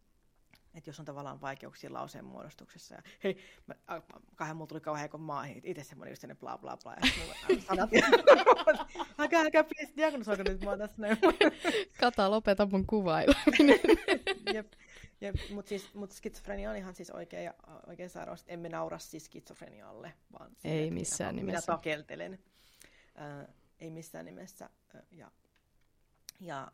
[0.75, 2.95] että jos on tavallaan vaikeuksia lauseen muodostuksessa.
[2.95, 4.01] Ja hei, mä,
[4.36, 6.93] kahden mulla tuli kauhean kun maa itse semmoinen just sellainen bla bla bla.
[6.93, 7.89] Ja sanat.
[9.19, 11.17] älkää, älkää please diagnosoiko nyt mua tässä näin.
[11.99, 13.80] Kata, lopeta mun kuvaileminen.
[14.54, 14.73] jep,
[15.21, 15.36] jep.
[15.54, 17.51] Mutta siis, mut skitsofrenia on ihan siis oikein,
[17.88, 18.43] oikein sairaus.
[18.47, 21.71] Emme naura siis skitsofrenialle, vaan Ei missään minä, nimessä.
[21.71, 22.39] Minä takeltelen.
[23.21, 23.47] Äh,
[23.80, 24.69] ei missään nimessä.
[25.12, 25.32] Ja
[26.39, 26.71] ja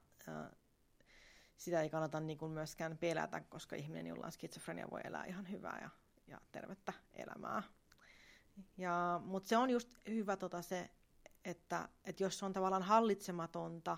[1.58, 5.50] sitä ei kannata niin kuin myöskään pelätä, koska ihminen, jolla on skitsofrenia, voi elää ihan
[5.52, 5.90] hyvää ja,
[6.28, 7.64] ja tervettä elämää.
[8.78, 10.90] Ja, mutta se on just hyvä tota se,
[11.46, 13.98] että, että jos se on tavallaan hallitsematonta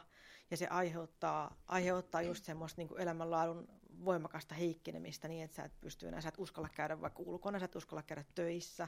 [0.52, 3.68] ja se aiheuttaa, aiheuttaa just semmoista niin elämänlaadun
[4.06, 7.66] voimakasta heikkenemistä niin, että sä et pysty enää, sä et uskalla käydä vaikka ulkona, sä
[7.66, 8.88] et uskalla käydä töissä,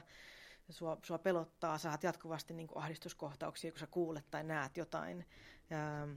[0.70, 5.26] sua, sua pelottaa, sä saat jatkuvasti niin kuin ahdistuskohtauksia, kun sä kuulet tai näet jotain.
[5.70, 6.08] Ja,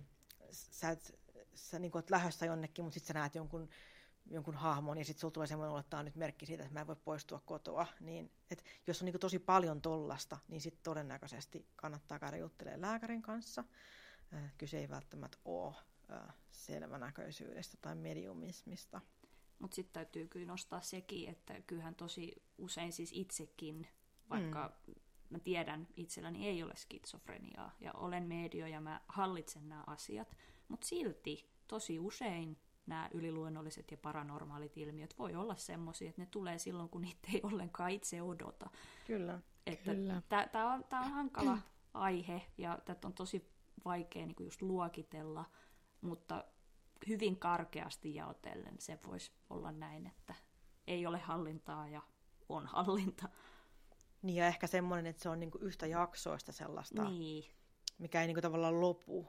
[0.51, 1.19] sä et,
[1.55, 3.69] sä niin kuin oot lähdössä jonnekin, mutta sitten sä näet jonkun,
[4.31, 6.73] jonkun hahmon ja sitten sulla tulee semmoinen olo, että tämä on nyt merkki siitä, että
[6.73, 7.87] mä en voi poistua kotoa.
[7.99, 12.81] Niin, et jos on niin kuin tosi paljon tollasta, niin sitten todennäköisesti kannattaa käydä juttelemaan
[12.81, 13.63] lääkärin kanssa.
[14.33, 15.75] Äh, Kyse ei välttämättä ole
[16.11, 19.01] äh, selvänäköisyydestä tai mediumismista.
[19.59, 23.87] Mutta sitten täytyy kyllä nostaa sekin, että kyllähän tosi usein siis itsekin,
[24.29, 24.93] vaikka mm.
[25.29, 30.37] Mä tiedän itselläni ei ole skitsofreniaa ja olen medio ja mä hallitsen nämä asiat,
[30.67, 36.57] mutta silti tosi usein nämä yliluonnolliset ja paranormaalit ilmiöt voi olla semmoisia, että ne tulee
[36.57, 38.69] silloin, kun niitä ei ollenkaan itse odota.
[39.07, 39.39] Kyllä.
[39.67, 40.21] Että Kyllä.
[40.51, 41.57] Tämä on, tää on hankala
[41.93, 43.51] aihe ja tätä on tosi
[43.85, 45.45] vaikea niinku just luokitella,
[46.01, 46.43] mutta
[47.07, 50.35] hyvin karkeasti jaotellen se voisi olla näin, että
[50.87, 52.01] ei ole hallintaa ja
[52.49, 53.29] on hallinta.
[54.21, 57.45] Niin ja ehkä semmoinen, että se on niinku yhtä jaksoista sellaista, Niin,
[57.97, 59.27] mikä ei niinku tavallaan lopu.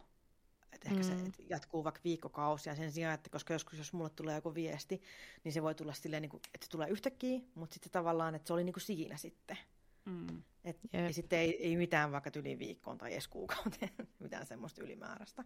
[0.72, 1.06] Että ehkä mm.
[1.18, 5.02] Se et jatkuu vaikka viikkokausia sen sijaan, että koska joskus jos mulle tulee joku viesti,
[5.44, 8.52] niin se voi tulla silleen, niinku, että se tulee yhtäkkiä, mutta sitten tavallaan, että se
[8.52, 9.58] oli niinku siinä sitten.
[10.04, 11.06] mm, Et, Jep.
[11.06, 15.44] ja sitten ei, ei mitään vaikka yli viikkoon tai edes kuukauteen, mitään semmoista ylimääräistä.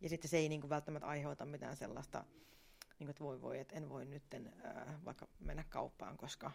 [0.00, 2.24] Ja sitten se ei niinku välttämättä aiheuta mitään sellaista,
[2.98, 6.50] niinku, että voi voi, että en voi nyt äh, vaikka mennä kauppaan, koska,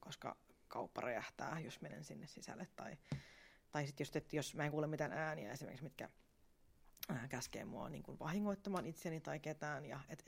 [0.00, 0.36] koska
[0.70, 2.68] kauppa räjähtää, jos menen sinne sisälle.
[2.76, 2.98] Tai,
[3.70, 6.08] tai sitten just, että jos mä en kuule mitään ääniä esimerkiksi, mitkä
[7.28, 9.86] käskee mua niin kuin vahingoittamaan itseni tai ketään.
[9.86, 10.24] Ja et,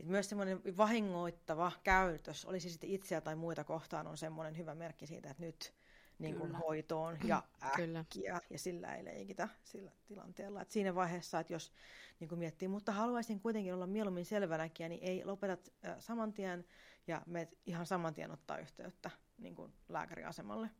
[0.00, 5.06] et myös semmoinen vahingoittava käytös, olisi sitten itseä tai muita kohtaan, on semmoinen hyvä merkki
[5.06, 5.74] siitä, että nyt
[6.18, 6.58] niin kuin Kyllä.
[6.58, 7.42] hoitoon ja
[7.76, 7.98] Kyllä.
[7.98, 10.62] äkkiä, ja sillä ei leikitä sillä tilanteella.
[10.62, 11.72] Et siinä vaiheessa, että jos
[12.20, 16.64] niin kuin miettii, mutta haluaisin kuitenkin olla mieluummin selvänäkijä, niin ei lopetat äh, saman tien
[17.06, 20.70] ja meet ihan saman tien ottaa yhteyttä niin kuin lääkäriasemalle.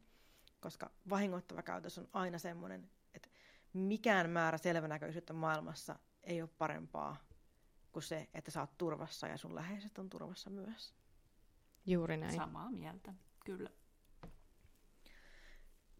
[0.60, 3.28] Koska vahingoittava käytös on aina semmoinen, että
[3.72, 7.16] mikään määrä selvänäköisyyttä maailmassa ei ole parempaa
[7.92, 10.94] kuin se, että sä oot turvassa ja sun läheiset on turvassa myös.
[11.86, 12.34] Juuri näin.
[12.34, 13.70] samaa mieltä, kyllä.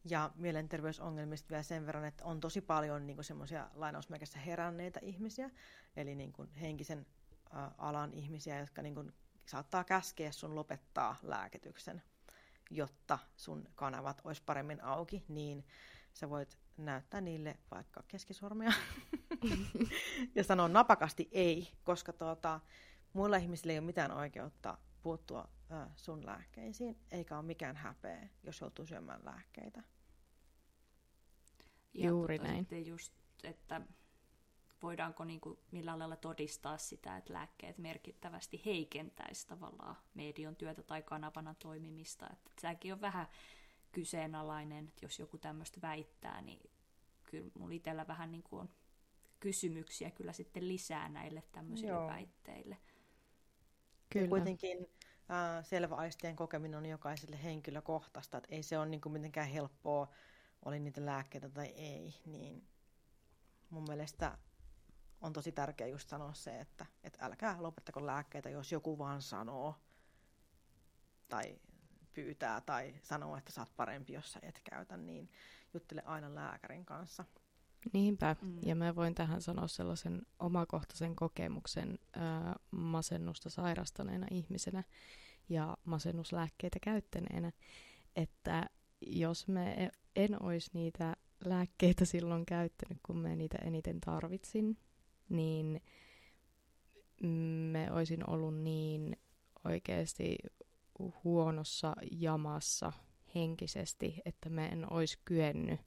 [0.04, 5.50] Ja mielenterveysongelmista vielä sen verran, että on tosi paljon niin semmoisia lainausmerkissä heränneitä ihmisiä,
[5.96, 7.06] eli niin kuin henkisen
[7.56, 9.12] ä, alan ihmisiä, jotka niin kuin
[9.46, 12.02] saattaa käskeä sun lopettaa lääkityksen,
[12.70, 15.64] jotta sun kanavat olisi paremmin auki, niin
[16.14, 18.72] sä voit näyttää niille vaikka keskisormia
[20.36, 22.60] ja sanoa napakasti ei, koska tuota,
[23.12, 25.48] muilla ihmisillä ei ole mitään oikeutta puuttua
[25.96, 29.82] sun lääkkeisiin, eikä ole mikään häpeä, jos joutuu syömään lääkkeitä.
[31.94, 32.66] Ja Juuri tota näin.
[32.86, 33.12] Just,
[33.44, 33.80] että
[34.82, 41.02] voidaanko niin kuin millään lailla todistaa sitä, että lääkkeet merkittävästi heikentäisi tavallaan median työtä tai
[41.02, 42.26] kanavana toimimista.
[42.32, 43.28] Että sekin on vähän
[43.92, 46.70] kyseenalainen, että jos joku tämmöistä väittää, niin
[47.24, 48.68] kyllä mulla itsellä vähän niin kuin on
[49.40, 52.06] kysymyksiä kyllä sitten lisää näille tämmöisille Joo.
[52.06, 52.74] väitteille.
[52.74, 54.28] Ja Kyllä.
[54.28, 54.78] kuitenkin
[55.30, 60.08] äh, selväaistien kokeminen on jokaiselle henkilökohtaista, että ei se ole niin kuin mitenkään helppoa,
[60.64, 62.68] oli niitä lääkkeitä tai ei, niin
[63.70, 64.38] mun mielestä
[65.20, 69.74] on tosi tärkeää just sanoa se, että, että älkää lopettako lääkkeitä, jos joku vaan sanoo
[71.28, 71.58] tai
[72.12, 75.30] pyytää tai sanoo, että sä oot parempi, jos sä et käytä, niin
[75.74, 77.24] juttele aina lääkärin kanssa.
[77.92, 78.58] Niinpä, Mm.
[78.62, 84.84] ja mä voin tähän sanoa sellaisen omakohtaisen kokemuksen ää, masennusta sairastaneena ihmisenä
[85.48, 87.52] ja masennuslääkkeitä käyttäneenä,
[88.16, 88.66] että
[89.06, 94.78] jos me e- en olisi niitä lääkkeitä silloin käyttänyt, kun mä niitä eniten tarvitsin,
[95.30, 95.82] niin
[97.72, 99.16] me olisin ollut niin
[99.64, 100.38] oikeasti
[101.24, 102.92] huonossa jamassa
[103.34, 105.80] henkisesti, että mä en olisi kyennyt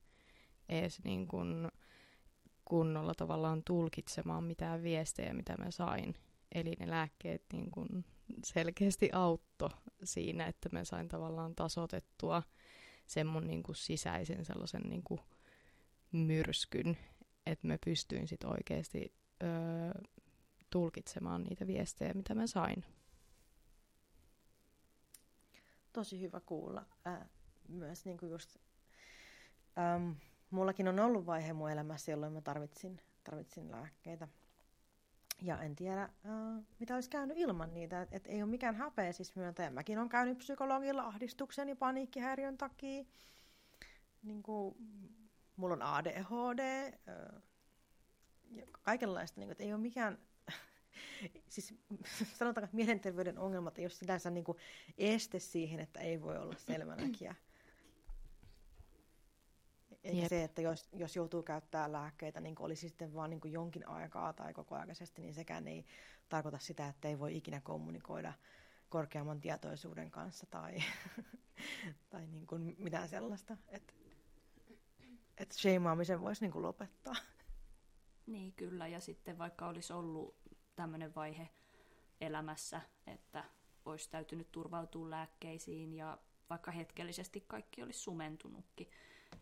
[0.69, 1.67] edes niin kuin
[2.65, 6.15] kunnolla tavallaan tulkitsemaan mitään viestejä, mitä mä sain.
[6.55, 8.05] Eli ne lääkkeet niin kuin
[8.43, 9.69] selkeästi autto
[10.03, 12.43] siinä, että mä sain tavallaan tasotettua
[13.07, 15.21] sen mun niin kuin sisäisen sellaisen niin kuin
[16.11, 16.97] myrskyn,
[17.45, 20.01] että mä pystyin sit oikeasti öö,
[20.69, 22.83] tulkitsemaan niitä viestejä, mitä mä sain.
[25.93, 26.85] tosi hyvä kuulla.
[27.05, 27.29] Ää,
[27.67, 28.57] myös niin kuin just,
[29.95, 30.15] äm,
[30.51, 34.27] mullakin on ollut vaihe mun elämässä, jolloin mä tarvitsin, tarvitsin lääkkeitä.
[35.41, 38.01] Ja en tiedä, ää, mitä olisi käynyt ilman niitä.
[38.01, 39.69] Et, et ei ole mikään häpeä siis myöntää.
[39.69, 43.03] Mäkin olen käynyt psykologilla ahdistuksen ja paniikkihäiriön takia.
[44.23, 44.75] Niin kuin,
[45.55, 46.93] mulla on ADHD.
[47.07, 47.41] Ää,
[48.55, 49.39] ja kaikenlaista.
[49.39, 50.17] Niin kuin, että ei ole mikään
[51.49, 51.75] siis
[52.39, 54.57] sanotaanko, että mielenterveyden ongelmat ei ole sinänsä niin kuin
[54.97, 57.35] este siihen, että ei voi olla selvänäkijä.
[60.03, 60.29] Eikä Jep.
[60.29, 63.87] se, että jos, jos joutuu käyttämään lääkkeitä, niin kuin olisi sitten vain niin kuin jonkin
[63.87, 65.85] aikaa tai kokoaikaisesti, niin sekään ei
[66.29, 68.33] tarkoita sitä, että ei voi ikinä kommunikoida
[68.89, 70.77] korkeamman tietoisuuden kanssa tai,
[72.09, 73.57] tai niin kuin mitään sellaista.
[73.67, 73.93] Että
[75.37, 77.15] et sheimaamisen voisi niin kuin lopettaa.
[78.27, 80.35] Niin kyllä, ja sitten vaikka olisi ollut
[80.75, 81.49] tämmöinen vaihe
[82.21, 83.43] elämässä, että
[83.85, 86.17] olisi täytynyt turvautua lääkkeisiin ja
[86.49, 88.87] vaikka hetkellisesti kaikki olisi sumentunutkin,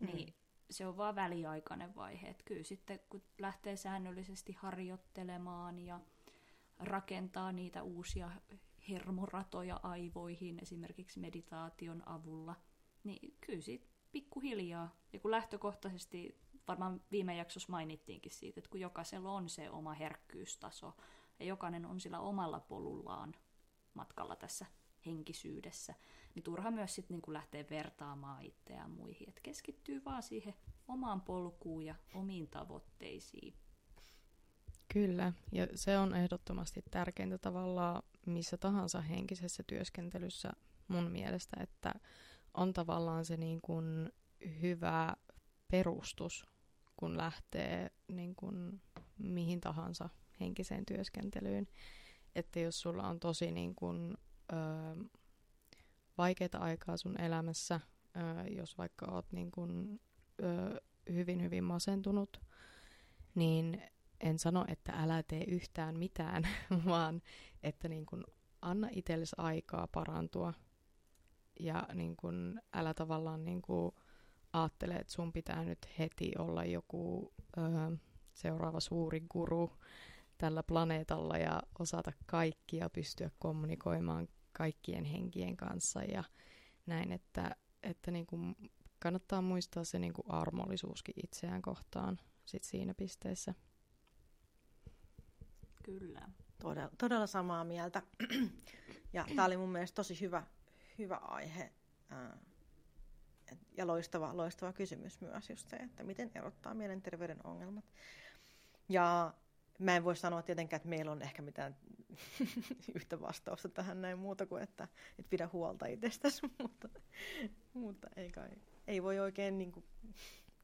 [0.00, 0.06] Mm.
[0.06, 0.34] niin
[0.70, 2.28] se on vaan väliaikainen vaihe.
[2.28, 6.00] Että kyllä sitten kun lähtee säännöllisesti harjoittelemaan ja
[6.78, 8.30] rakentaa niitä uusia
[8.88, 12.56] hermoratoja aivoihin esimerkiksi meditaation avulla,
[13.04, 16.36] niin kyllä siitä pikkuhiljaa, ja kun lähtökohtaisesti
[16.68, 20.96] varmaan viime jaksossa mainittiinkin siitä, että kun jokaisella on se oma herkkyystaso,
[21.38, 23.34] ja jokainen on sillä omalla polullaan
[23.94, 24.66] matkalla tässä
[25.06, 25.94] henkisyydessä,
[26.34, 30.54] niin turha myös sitten niin lähteä vertaamaan itseään muihin, että keskittyy vaan siihen
[30.88, 33.54] omaan polkuun ja omiin tavoitteisiin.
[34.92, 40.52] Kyllä, ja se on ehdottomasti tärkeintä tavallaan missä tahansa henkisessä työskentelyssä
[40.88, 41.94] mun mielestä, että
[42.54, 44.12] on tavallaan se niin kuin
[44.60, 45.16] hyvä
[45.72, 46.46] perustus,
[46.96, 48.82] kun lähtee niin kuin
[49.18, 50.08] mihin tahansa
[50.40, 51.66] henkiseen työskentelyyn.
[52.34, 54.14] Että jos sulla on tosi niin kuin,
[54.52, 54.56] ö,
[56.18, 57.80] vaikeita aikaa sun elämässä,
[58.16, 60.00] ö, jos vaikka oot niin kuin,
[60.42, 60.80] ö,
[61.12, 62.40] hyvin hyvin masentunut,
[63.34, 63.82] niin
[64.20, 66.48] en sano, että älä tee yhtään mitään,
[66.86, 67.22] vaan
[67.62, 68.24] että niin kun
[68.62, 70.54] anna itsellesi aikaa parantua
[71.60, 73.92] ja niin kun älä tavallaan niin kun
[74.52, 77.60] ajattele, että sun pitää nyt heti olla joku ö,
[78.34, 79.72] seuraava suuri guru
[80.38, 86.24] tällä planeetalla ja osata kaikki ja pystyä kommunikoimaan kaikkien henkien kanssa ja
[86.86, 88.56] näin, että, että niin kun
[88.98, 93.54] kannattaa muistaa se niin kun armollisuuskin itseään kohtaan sit siinä pisteessä.
[95.82, 96.28] Kyllä.
[96.62, 98.02] Todella, todella samaa mieltä.
[99.12, 100.46] Ja tämä oli mun mielestä tosi hyvä,
[100.98, 102.51] hyvä aihe et-
[103.76, 107.84] ja loistava, loistava kysymys myös just se, että miten erottaa mielenterveyden ongelmat.
[108.88, 109.34] Ja
[109.78, 111.76] mä en voi sanoa tietenkään, että meillä on ehkä mitään
[112.94, 114.88] yhtä vastausta tähän näin muuta kuin, että,
[115.18, 116.88] että pidä huolta itsestäsi, mutta,
[117.74, 118.50] mutta ei kai.
[118.86, 119.86] Ei voi oikein niin kuin,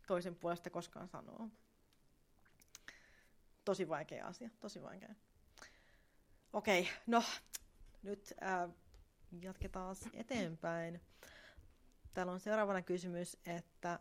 [0.06, 1.48] toisen puolesta koskaan sanoa.
[3.64, 5.14] Tosi vaikea asia, tosi vaikea.
[6.52, 7.22] Okei, no
[8.02, 8.70] nyt äh,
[9.40, 11.00] jatketaan eteenpäin.
[12.18, 14.00] Täällä on seuraavana kysymys, että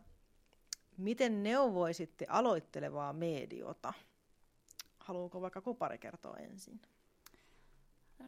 [0.96, 3.92] miten neuvoisitte aloittelevaa mediota?
[4.98, 6.80] Haluuko vaikka Kupari kertoa ensin?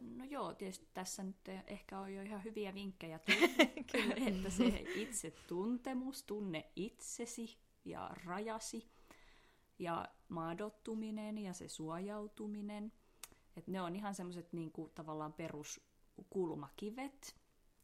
[0.01, 3.19] No joo, tietysti tässä nyt ehkä on jo ihan hyviä vinkkejä
[4.27, 8.91] että se itse tuntemus, tunne itsesi ja rajasi
[9.79, 12.91] ja maadottuminen ja se suojautuminen.
[13.55, 17.35] Että ne on ihan semmoiset niinku, tavallaan peruskulmakivet.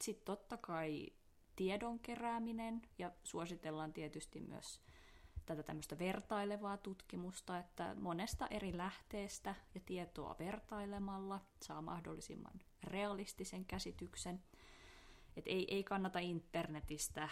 [0.02, 1.17] Sitten totta kai
[1.58, 4.82] tiedon kerääminen ja suositellaan tietysti myös
[5.46, 14.44] tätä tämmöistä vertailevaa tutkimusta, että monesta eri lähteestä ja tietoa vertailemalla saa mahdollisimman realistisen käsityksen.
[15.36, 17.30] Et ei, ei kannata internetistä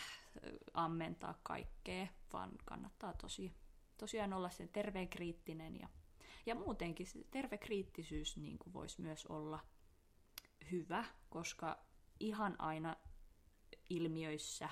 [0.73, 3.53] ammentaa kaikkea, vaan kannattaa tosi,
[3.97, 5.87] tosiaan olla sen terveen kriittinen ja,
[6.45, 9.59] ja muutenkin se terve kriittisyys niin kuin voisi myös olla
[10.71, 11.79] hyvä, koska
[12.19, 12.95] ihan aina
[13.89, 14.69] ilmiöissä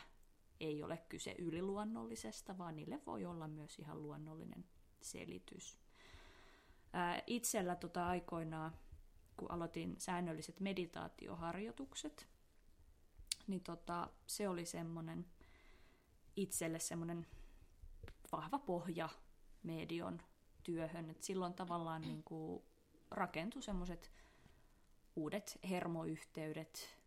[0.59, 4.65] ei ole kyse yliluonnollisesta, vaan niille voi olla myös ihan luonnollinen
[5.01, 5.77] selitys.
[7.27, 8.71] Itsellä tota aikoinaan,
[9.37, 12.27] kun aloitin säännölliset meditaatioharjoitukset,
[13.47, 15.25] niin tota, se oli semmoinen
[16.35, 17.27] itselle semmoinen
[18.31, 19.09] vahva pohja
[19.63, 20.21] medion
[20.63, 21.09] työhön.
[21.09, 22.63] Et silloin tavallaan niin kuin
[23.11, 24.11] rakentui semmoiset
[25.15, 27.02] uudet hermoyhteydet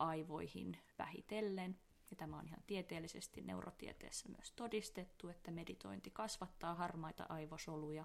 [0.00, 1.78] aivoihin vähitellen–
[2.10, 8.04] ja tämä on ihan tieteellisesti neurotieteessä myös todistettu, että meditointi kasvattaa harmaita aivosoluja.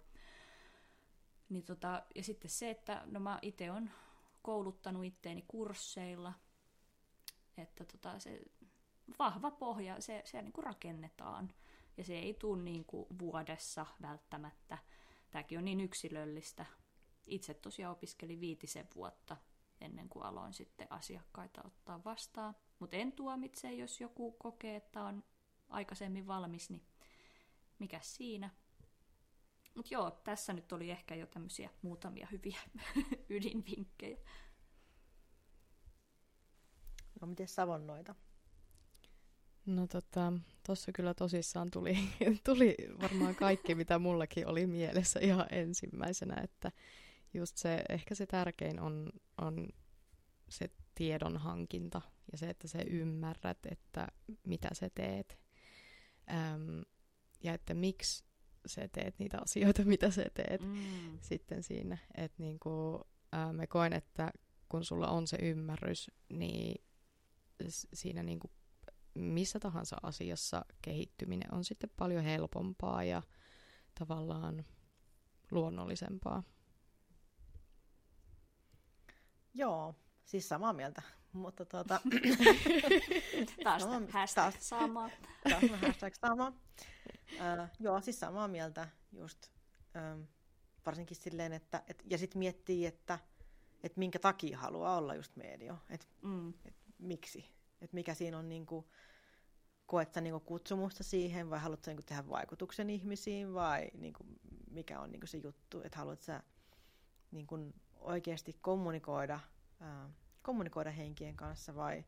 [1.49, 3.89] Niin tota, ja sitten se, että no mä itse on
[4.41, 6.33] kouluttanut itteeni kursseilla,
[7.57, 8.41] että tota, se
[9.19, 11.53] vahva pohja, se, se niin kuin rakennetaan.
[11.97, 14.77] Ja se ei tule niin kuin vuodessa välttämättä.
[15.31, 16.65] Tämäkin on niin yksilöllistä.
[17.27, 19.37] Itse tosiaan opiskelin viitisen vuotta
[19.82, 22.55] ennen kuin aloin sitten asiakkaita ottaa vastaan.
[22.80, 25.23] Mutta en tuomitse, jos joku kokee, että on
[25.69, 26.86] aikaisemmin valmis, niin
[27.80, 28.49] mikä siinä.
[29.76, 32.59] Mutta joo, tässä nyt oli ehkä jo tämmöisiä muutamia hyviä
[33.30, 34.17] ydinvinkkejä.
[37.21, 38.15] No miten savonnoita?
[39.65, 40.34] No tota,
[40.67, 41.97] tossa kyllä tosissaan tuli,
[42.45, 46.71] tuli varmaan kaikki, mitä mullakin oli mielessä ihan ensimmäisenä, että
[47.36, 49.09] just se, ehkä se tärkein on,
[49.41, 49.67] on
[50.49, 54.07] se tiedon hankinta ja se, että sä ymmärrät, että
[54.47, 55.39] mitä sä teet
[56.29, 56.83] äm,
[57.43, 58.23] ja että miksi
[58.65, 61.17] sä teet niitä asioita, mitä sä teet mm.
[61.21, 61.97] sitten siinä.
[62.15, 64.31] Että niinku, ää, me koen, että
[64.69, 66.83] kun sulla on se ymmärrys, niin
[67.93, 68.51] siinä niinku
[69.15, 73.21] missä tahansa asiassa kehittyminen on sitten paljon helpompaa ja
[73.99, 74.65] tavallaan
[75.51, 76.43] luonnollisempaa.
[79.56, 79.95] Joo,
[80.26, 81.01] siis samaa mieltä.
[81.34, 82.01] Mutta tuota...
[83.64, 85.10] taas no, hashtag taas, sama.
[85.49, 86.47] Taas hashtag sama.
[87.34, 89.47] Uh, joo, siis samaa mieltä just.
[90.14, 90.28] Um,
[90.86, 91.84] varsinkin silleen, että...
[91.88, 93.20] Et, ja sitten miettii, että
[93.84, 95.78] et minkä takia haluaa olla just medio.
[95.89, 96.53] Että mm.
[96.66, 97.45] et miksi.
[97.82, 98.89] Että mikä siinä on niinku...
[99.86, 104.26] Koet sä niinku kutsumusta siihen vai haluat sä niinku tehdä vaikutuksen ihmisiin vai niinku,
[104.72, 106.43] mikä on niinku se juttu, että haluat sä
[107.32, 107.58] niinku
[108.06, 109.39] oikeasti kommunikoida
[109.82, 110.12] uh,
[110.45, 112.06] kommunikoida henkien kanssa vai,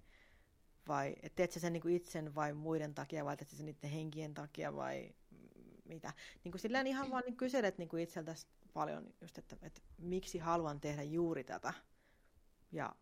[0.88, 3.89] vai teet sä sen niin kuin itsen vai muiden takia vai teet sä sen niiden
[3.89, 5.16] henkien takia vai
[5.86, 6.14] mitä.
[6.43, 10.38] Niin kuin silleen ihan vaan niin kyselet niin kuin itseltäsi paljon just, että, että miksi
[10.38, 11.74] haluan tehdä juuri tätä
[12.72, 12.95] ja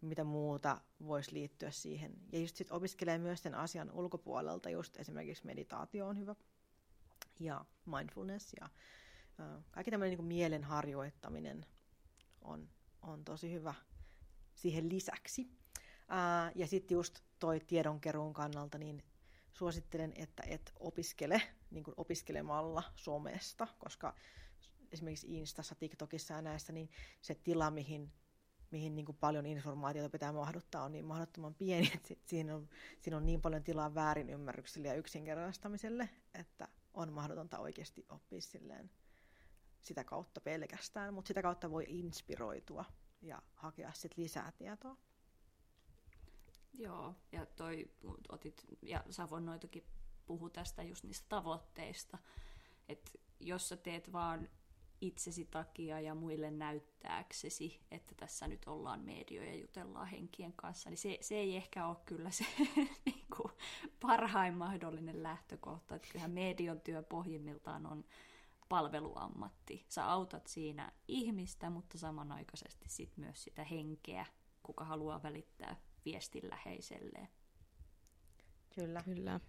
[0.00, 2.12] mitä muuta voisi liittyä siihen.
[2.32, 6.34] Ja just sit opiskelee myös sen asian ulkopuolelta, just esimerkiksi meditaatio on hyvä
[7.40, 8.68] ja mindfulness ja
[9.70, 11.66] kaikki tämmöinen niin mielen harjoittaminen
[12.42, 12.68] on,
[13.02, 13.74] on tosi hyvä
[14.54, 15.50] siihen lisäksi.
[16.08, 19.02] Ää, ja sitten just toi tiedonkeruun kannalta, niin
[19.52, 24.14] suosittelen, että et opiskele niin kuin opiskelemalla somesta, koska
[24.92, 26.90] esimerkiksi Instassa, TikTokissa ja näissä, niin
[27.22, 28.12] se tila, mihin,
[28.70, 32.68] mihin niin kuin paljon informaatiota pitää mahduttaa, on niin mahdottoman pieni, että siinä on,
[33.00, 38.90] siinä on niin paljon tilaa väärinymmärrykselle ja yksinkertaistamiselle, että on mahdotonta oikeasti oppia silleen
[39.84, 42.84] sitä kautta pelkästään, mutta sitä kautta voi inspiroitua
[43.22, 44.96] ja hakea sitten lisää tietoa.
[46.74, 47.90] Joo, ja toi
[48.28, 49.86] otit, ja Savonnoitakin
[50.26, 52.18] puhu tästä just niistä tavoitteista,
[52.88, 53.10] että
[53.40, 54.48] jos sä teet vaan
[55.00, 60.98] itsesi takia ja muille näyttääksesi, että tässä nyt ollaan medio ja jutellaan henkien kanssa, niin
[60.98, 62.44] se, se ei ehkä ole kyllä se
[63.06, 63.52] niin kuin,
[64.00, 65.94] parhain mahdollinen lähtökohta.
[65.94, 68.04] Että kyllähän medion työ pohjimmiltaan on
[68.72, 69.86] palveluammatti.
[69.88, 74.26] Sä autat siinä ihmistä, mutta samanaikaisesti sit myös sitä henkeä,
[74.62, 77.28] kuka haluaa välittää viestin läheiselleen.
[78.74, 79.02] Kyllä.
[79.02, 79.40] Kyllä.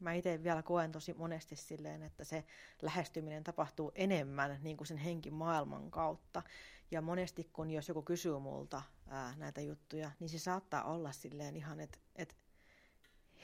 [0.00, 2.44] mä itse vielä koen tosi monesti silleen, että se
[2.82, 6.42] lähestyminen tapahtuu enemmän niin kuin sen henkimaailman kautta.
[6.90, 11.56] Ja monesti kun jos joku kysyy multa ää, näitä juttuja, niin se saattaa olla silleen
[11.56, 12.36] ihan, että et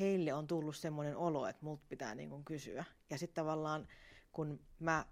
[0.01, 2.85] heille on tullut semmoinen olo, että multa pitää niin kuin kysyä.
[3.11, 3.89] Ja sitten tavallaan
[4.33, 5.07] kun mä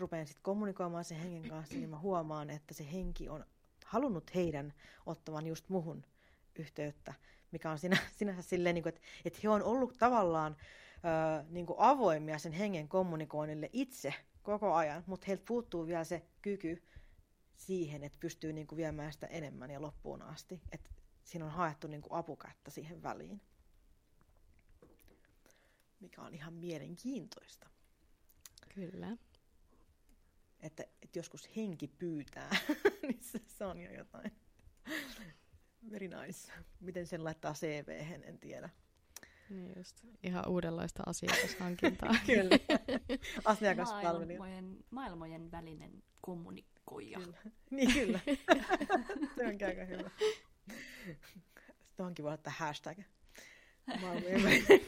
[0.00, 3.44] rupean sitten kommunikoimaan sen hengen kanssa, niin mä huomaan, että se henki on
[3.84, 4.74] halunnut heidän
[5.06, 6.04] ottavan just muhun
[6.58, 7.14] yhteyttä,
[7.50, 10.56] mikä on sinä, sinänsä silleen, niin kuin, että, että he on ollut tavallaan
[10.96, 16.22] ö, niin kuin avoimia sen hengen kommunikoinnille itse koko ajan, mutta heiltä puuttuu vielä se
[16.42, 16.82] kyky
[17.56, 20.60] siihen, että pystyy niin kuin viemään sitä enemmän ja loppuun asti.
[20.72, 20.90] Että
[21.24, 23.40] siinä on haettu niin kuin apukättä siihen väliin,
[26.00, 27.71] mikä on ihan mielenkiintoista.
[28.74, 29.16] Kyllä.
[30.60, 32.56] Että, että joskus henki pyytää,
[33.02, 34.32] niin se, se on jo jotain.
[35.90, 36.52] Very nice.
[36.80, 38.70] Miten sen laittaa cv en tiedä.
[39.50, 40.04] Niin just.
[40.22, 42.14] Ihan uudenlaista asiakashankintaa.
[42.26, 42.58] Kyllä.
[43.44, 44.38] Asiakaspalvelija.
[44.38, 47.18] Maailmojen, maailmojen välinen kommunikoija.
[47.18, 47.38] Kyllä.
[47.70, 48.20] Niin kyllä.
[49.36, 50.10] Se on aika hyvä.
[51.86, 52.98] Sitten onkin voi laittaa hashtag.
[54.00, 54.80] Maailmojen välinen.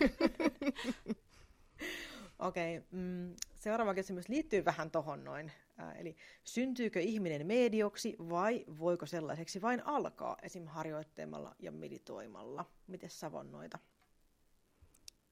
[2.39, 3.35] Okei, okay, mm,
[3.65, 5.53] seuraava kysymys liittyy vähän tohon noin.
[5.99, 10.67] Eli syntyykö ihminen medioksi vai voiko sellaiseksi vain alkaa esim.
[10.67, 12.71] harjoittelemalla ja meditoimalla?
[12.87, 13.79] Miten savonnoita?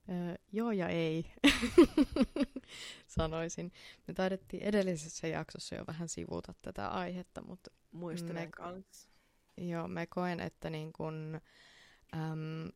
[0.08, 1.24] Öö, joo ja ei,
[3.16, 3.72] sanoisin.
[4.06, 9.08] Me taidettiin edellisessä jaksossa jo vähän sivuuta tätä aihetta, mutta Muistelen kanssa.
[9.56, 11.40] Joo, me koen, että niin kun,
[12.14, 12.70] äm,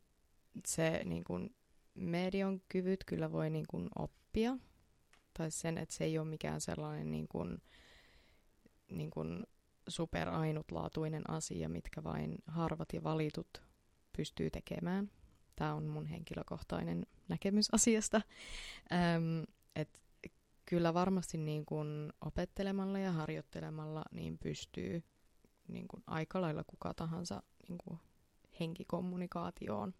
[0.67, 1.51] se niin kun
[1.95, 4.57] median kyvyt kyllä voi niin kun oppia,
[5.39, 7.59] tai sen, että se ei ole mikään sellainen niin kun,
[8.91, 9.47] niin kun
[9.89, 13.63] super ainutlaatuinen asia, mitkä vain harvat ja valitut
[14.17, 15.11] pystyy tekemään.
[15.57, 18.21] Tämä on mun henkilökohtainen näkemys asiasta.
[18.93, 19.43] Ähm,
[19.77, 20.03] et
[20.67, 25.03] kyllä varmasti niin kun opettelemalla ja harjoittelemalla niin pystyy
[25.69, 27.99] niin kun aika lailla kuka tahansa niin kun
[28.61, 29.95] henkikommunikaatioon.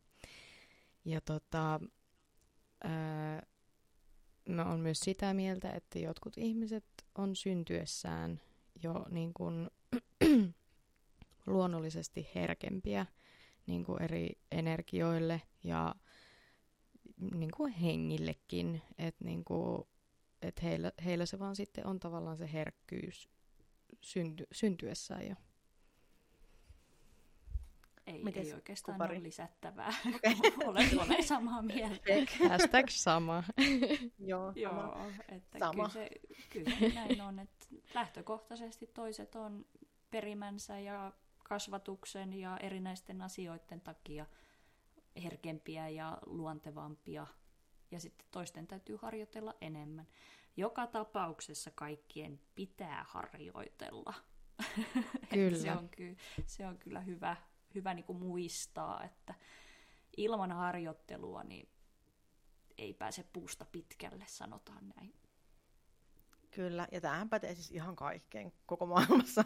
[1.05, 1.81] Ja tota,
[2.85, 3.43] ää,
[4.49, 6.85] mä oon myös sitä mieltä, että jotkut ihmiset
[7.15, 8.41] on syntyessään
[8.83, 9.71] jo niin kun,
[11.47, 13.07] luonnollisesti herkempiä
[13.67, 15.95] niin kuin eri energioille ja
[17.35, 19.83] niin kuin hengillekin, että niin kuin,
[20.43, 23.29] et heillä, heillä se vaan sitten on tavallaan se herkkyys
[24.01, 25.35] synty, syntyessään jo.
[28.07, 29.17] Ei, ei oikeastaan kupari?
[29.17, 29.95] ole lisättävää.
[30.67, 32.03] Olen, olen samaa mieltä.
[32.49, 33.45] Hashtag sama.
[34.19, 34.83] Joo, sama.
[34.83, 35.73] Joo, että sama.
[35.73, 36.11] Kyllä, se,
[36.51, 39.67] kyllä se näin on, että lähtökohtaisesti toiset on
[40.11, 41.13] perimänsä ja
[41.45, 44.27] kasvatuksen ja erinäisten asioiden takia
[45.23, 47.27] herkempiä ja luontevampia.
[47.91, 50.07] Ja sitten toisten täytyy harjoitella enemmän.
[50.57, 54.15] Joka tapauksessa kaikkien pitää harjoitella.
[55.35, 55.59] Kyllä.
[55.59, 57.37] se, on ky- se on kyllä hyvä,
[57.77, 59.35] hyvä niin kuin muistaa, että
[60.17, 61.69] ilman harjoittelua niin
[62.79, 65.15] ei pääse puusta pitkälle, sanotaan näin.
[66.51, 69.45] Kyllä, ja tämähän pätee siis ihan kaikkeen koko maailmassa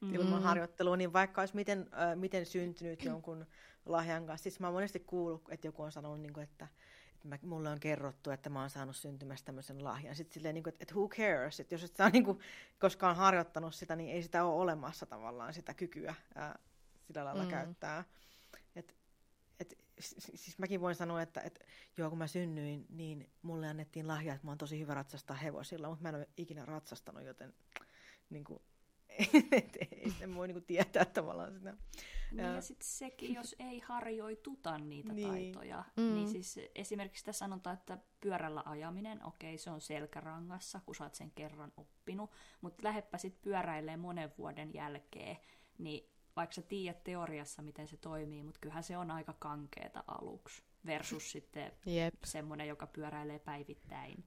[0.00, 0.14] mm.
[0.14, 3.46] ilman harjoittelua, niin vaikka olisi miten, äh, miten syntynyt jonkun
[3.86, 4.42] lahjan kanssa.
[4.42, 6.68] Siis mä oon monesti kuullut, että joku on sanonut, niin kuin, että,
[7.14, 10.16] että mä, mulle on kerrottu, että mä oon saanut syntymästä tämmöisen lahjan.
[10.16, 12.38] Sitten silleen, niin kuin, että, että who cares, että jos et sä niin kuin,
[12.78, 16.58] koskaan harjoittanut sitä, niin ei sitä ole olemassa tavallaan sitä kykyä ää,
[17.06, 17.50] sillä lailla mm.
[17.50, 18.04] käyttää.
[18.76, 18.96] Et,
[19.60, 21.64] et, siis mäkin voin sanoa, että, että
[21.96, 25.88] joo, kun mä synnyin, niin mulle annettiin lahja, että mä oon tosi hyvä ratsastaa hevosilla,
[25.88, 27.54] mutta mä en ole ikinä ratsastanut, joten
[28.30, 28.62] niin kuin,
[29.52, 31.76] et, ei sen voi niin kuin, tietää tavallaan sitä.
[32.32, 35.28] Niin ja, sitten sekin, jos ei harjoituta niitä niin.
[35.28, 36.14] taitoja, mm.
[36.14, 41.14] niin siis esimerkiksi tässä sanotaan, että pyörällä ajaminen, okei, se on selkärangassa, kun sä oot
[41.14, 42.30] sen kerran oppinut,
[42.60, 45.36] mutta läheppä sitten pyöräilee monen vuoden jälkeen,
[45.78, 50.62] niin vaikka sä tiedät teoriassa, miten se toimii, mutta kyllähän se on aika kankeeta aluksi
[50.86, 52.14] versus sitten Jep.
[52.24, 54.24] semmoinen, joka pyöräilee päivittäin.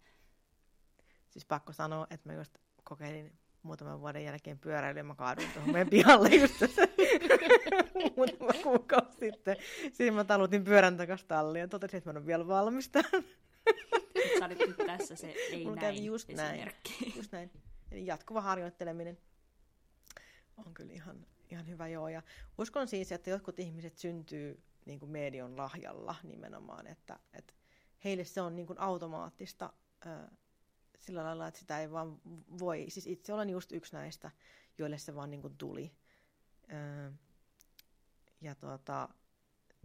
[1.30, 5.90] Siis pakko sanoa, että mä just kokeilin muutaman vuoden jälkeen pyöräilyä, mä kaaduin tuohon meidän
[5.90, 6.54] pihalle just
[8.18, 9.58] muutama kuukausi sitten.
[9.94, 13.04] Siinä mä talutin pyörän takaisin talliin ja totesin, että mä en ole vielä valmista.
[14.40, 16.94] Sä olit nyt tässä se ei Mulla näin just esimerkki.
[17.02, 17.14] näin.
[17.16, 17.52] Just näin.
[17.92, 19.18] Eli jatkuva harjoitteleminen
[20.58, 22.10] on kyllä ihan ihan hyvä joo.
[22.10, 22.22] Ja
[22.58, 27.54] uskon siis, että jotkut ihmiset syntyy niin kuin median lahjalla nimenomaan, että, että
[28.04, 29.74] heille se on niin kuin automaattista
[31.00, 32.22] sillä lailla, että sitä ei vaan
[32.60, 32.86] voi.
[32.90, 34.32] Siis itse olen just yksi näistä,
[34.78, 35.92] joille se vaan niin kuin tuli.
[36.68, 37.12] Ää,
[38.42, 39.10] ja tuota,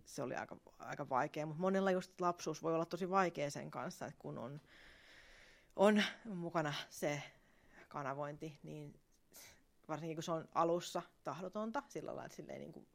[0.04, 1.46] se oli aika, aika vaikea.
[1.46, 4.60] Mutta monella just lapsuus voi olla tosi vaikea sen kanssa, että kun on,
[5.76, 7.22] on mukana se
[7.88, 9.00] kanavointi, niin
[9.92, 12.86] varsinkin kun se on alussa tahdotonta, sillä lailla, että silleen niin kuin,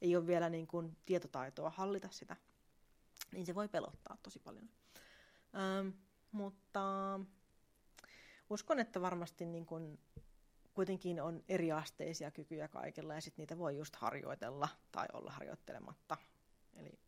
[0.00, 2.36] ei ole vielä niin kuin tietotaitoa hallita sitä,
[3.32, 4.68] niin se voi pelottaa tosi paljon.
[5.54, 5.88] Ähm,
[6.32, 6.80] mutta
[8.50, 9.98] uskon, että varmasti niin kuin
[10.74, 16.16] kuitenkin on eriasteisia kykyjä kaikilla ja sitten niitä voi just harjoitella tai olla harjoittelematta.
[16.76, 16.98] Eli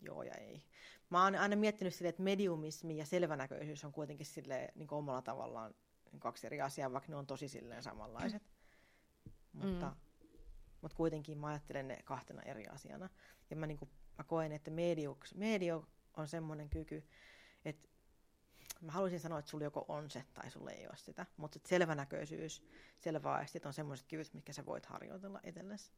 [0.00, 0.62] joo ja ei.
[1.10, 5.74] Mä oon aina miettinyt silleen, että mediumismi ja selvänäköisyys on kuitenkin silleen, niin omalla tavallaan
[6.18, 8.42] kaksi eri asiaa, vaikka ne on tosi silleen samanlaiset.
[9.52, 9.66] Mm.
[9.66, 9.96] Mutta,
[10.80, 13.08] mutta kuitenkin mä ajattelen ne kahtena eri asiana.
[13.50, 17.08] Ja mä, niin kuin, mä koen, että medio, medio on semmoinen kyky,
[17.64, 17.88] että
[18.80, 22.62] mä haluaisin sanoa, että sulla joko on se tai sulla ei ole sitä, mutta selvänäköisyys,
[22.98, 25.92] selväaistit on semmoiset kyvyt, mitkä sä voit harjoitella itsellesi.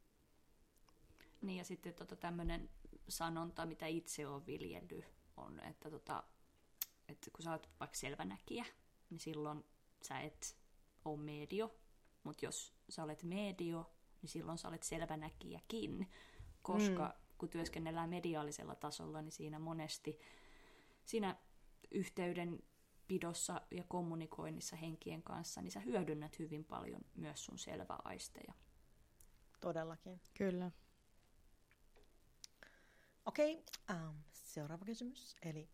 [1.41, 2.69] Niin ja sitten tota tämmöinen
[3.07, 5.05] sanonta, mitä itse olen viljellyt,
[5.37, 6.23] on, että, tota,
[7.07, 8.65] että kun sä oot vaikka selvänäkijä,
[9.09, 9.65] niin silloin
[10.03, 10.57] sä et
[11.05, 11.75] ole medio,
[12.23, 13.91] mutta jos sä olet medio,
[14.21, 16.11] niin silloin sä olet selvänäkijäkin,
[16.61, 17.37] koska mm.
[17.37, 20.19] kun työskennellään mediaalisella tasolla, niin siinä monesti
[21.05, 21.35] siinä
[21.91, 22.63] yhteyden
[23.07, 28.53] pidossa ja kommunikoinnissa henkien kanssa, niin sä hyödynnät hyvin paljon myös sun selväaisteja.
[29.59, 30.21] Todellakin.
[30.37, 30.71] Kyllä.
[33.25, 35.35] Okei, okay, um, ähm, seuraava kysymys.
[35.41, 35.69] Eli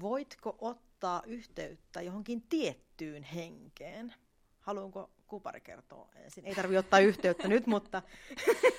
[0.00, 4.14] voitko ottaa yhteyttä johonkin tiettyyn henkeen?
[4.60, 6.46] Haluanko Kupari kertoa ensin?
[6.46, 8.02] Ei tarvitse ottaa yhteyttä nyt, mutta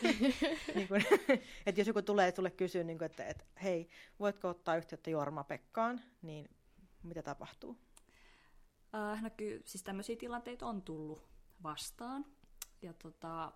[0.76, 1.06] niin kuin,
[1.66, 3.90] että jos joku tulee sulle kysyä, niin että, että hei,
[4.20, 6.50] voitko ottaa yhteyttä Jorma Pekkaan, niin
[7.04, 7.78] mitä tapahtuu?
[8.96, 11.28] Äh, no kyllä, siis tämmöisiä tilanteita on tullut
[11.64, 12.26] vastaan.
[12.82, 13.52] Ja tota,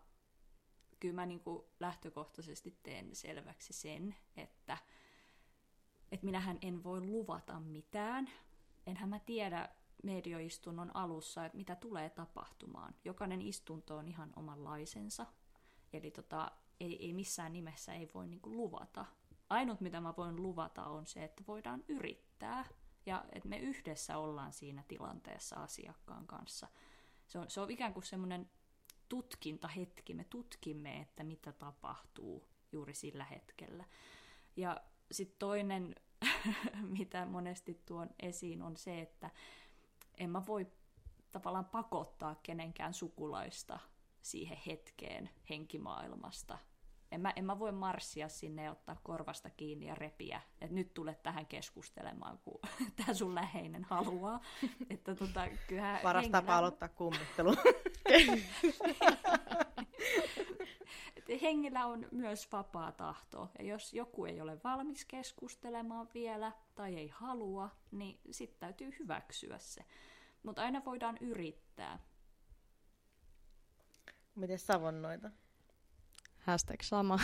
[1.00, 1.41] kyllä mä niin
[1.80, 4.78] lähtökohtaisesti teen selväksi sen, että,
[6.12, 8.30] että minähän en voi luvata mitään.
[8.88, 9.70] Enhän mä tiedä
[10.03, 12.95] medioistunnon alussa, että mitä tulee tapahtumaan.
[13.05, 15.26] Jokainen istunto on ihan omanlaisensa.
[15.93, 19.05] Eli tota, ei, ei missään nimessä ei voi niin kuin luvata.
[19.49, 22.66] Ainut mitä mä voin luvata on se, että voidaan yrittää
[23.05, 26.68] ja että me yhdessä ollaan siinä tilanteessa asiakkaan kanssa.
[27.28, 28.49] Se on, se on ikään kuin semmoinen
[29.10, 30.14] tutkintahetki.
[30.14, 33.86] Me tutkimme, että mitä tapahtuu juuri sillä hetkellä.
[34.55, 34.82] Ja
[35.12, 35.95] sitten toinen,
[36.99, 39.30] mitä monesti tuon esiin, on se, että
[40.18, 40.68] en mä voi
[41.32, 43.80] tavallaan pakottaa kenenkään sukulaista
[44.22, 46.57] siihen hetkeen henkimaailmasta
[47.12, 50.93] en mä, en mä voi marssia sinne ja ottaa korvasta kiinni ja repiä, että nyt
[50.93, 52.60] tule tähän keskustelemaan, kun
[52.97, 54.41] tämä sun läheinen haluaa.
[54.89, 56.41] Että tota, kyllähän Paras hengillä...
[56.41, 57.55] tapa aloittaa kummittelu.
[61.38, 67.08] Hengillä on myös vapaa tahto, ja jos joku ei ole valmis keskustelemaan vielä tai ei
[67.08, 69.86] halua, niin sitten täytyy hyväksyä se.
[70.44, 72.00] Mutta aina voidaan yrittää.
[74.36, 75.32] Miten savonnoita?
[76.40, 77.20] Hashtag sama.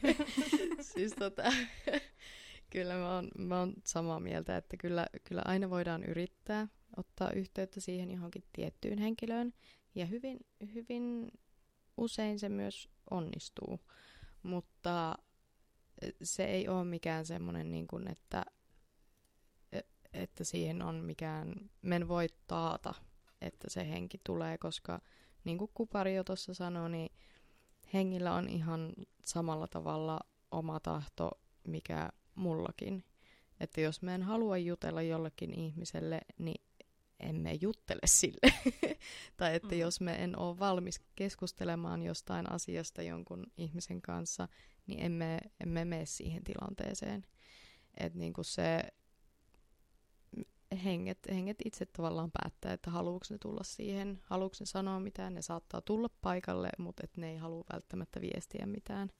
[0.94, 1.42] siis tota,
[2.70, 7.80] kyllä mä oon, mä oon samaa mieltä, että kyllä, kyllä aina voidaan yrittää ottaa yhteyttä
[7.80, 9.52] siihen johonkin tiettyyn henkilöön.
[9.94, 10.38] Ja hyvin,
[10.74, 11.32] hyvin
[11.96, 13.80] usein se myös onnistuu.
[14.42, 15.14] Mutta
[16.22, 18.44] se ei ole mikään semmoinen, niin kuin, että,
[20.12, 22.94] että siihen on mikään, men voi taata,
[23.40, 25.00] että se henki tulee, koska
[25.44, 27.12] niin kuin Kupari jo tuossa sanoi, niin
[27.94, 28.92] hengillä on ihan
[29.24, 30.20] samalla tavalla
[30.50, 31.30] oma tahto,
[31.68, 33.04] mikä mullakin.
[33.60, 36.64] Että jos mä en halua jutella jollekin ihmiselle, niin
[37.22, 38.52] emme juttele sille.
[39.36, 39.78] tai että mm.
[39.78, 44.48] jos me en ole valmis keskustelemaan jostain asiasta jonkun ihmisen kanssa,
[44.86, 47.26] niin emme, emme mene siihen tilanteeseen.
[47.98, 48.82] Että niinku se
[50.84, 55.42] henget, henget itse tavallaan päättää, että haluuks ne tulla siihen, haluuks ne sanoa mitään, ne
[55.42, 59.10] saattaa tulla paikalle, mutta et ne ei halua välttämättä viestiä mitään.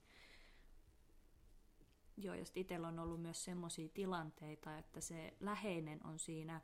[2.17, 6.61] Joo, ja itsellä on ollut myös sellaisia tilanteita, että se läheinen on siinä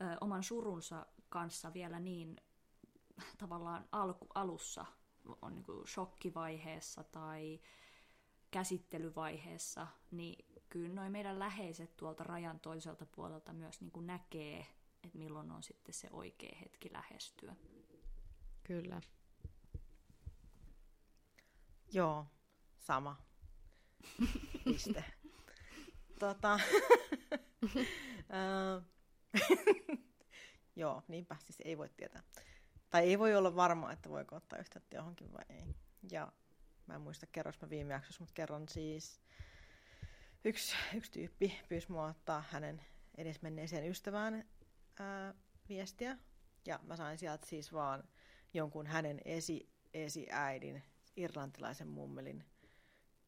[0.00, 2.36] ö, oman surunsa kanssa vielä niin
[3.38, 4.86] tavallaan alku, alussa,
[5.42, 7.60] on niin kuin shokkivaiheessa tai
[8.50, 14.66] käsittelyvaiheessa, niin kyllä noin meidän läheiset tuolta rajan toiselta puolelta myös niin kuin näkee,
[15.04, 17.56] että milloin on sitten se oikea hetki lähestyä.
[18.62, 19.00] Kyllä.
[21.92, 22.26] Joo,
[22.78, 23.16] sama.
[24.64, 25.04] Piste.
[26.18, 26.60] tota,
[30.76, 32.22] Joo, niinpä, siis ei voi tietää.
[32.90, 35.74] Tai ei voi olla varma, että voiko ottaa yhteyttä johonkin vai ei.
[36.10, 36.32] Ja
[36.86, 39.20] mä en muista kerros mä viime jaksossa, mutta kerron siis,
[40.44, 42.84] yksi, yksi tyyppi pyysi mua ottaa hänen
[43.16, 44.44] edesmenneeseen ystävään
[44.98, 45.34] ää,
[45.68, 46.18] viestiä,
[46.66, 48.08] ja mä sain sieltä siis vaan
[48.54, 50.82] jonkun hänen esi, esiäidin,
[51.16, 52.44] irlantilaisen mummelin,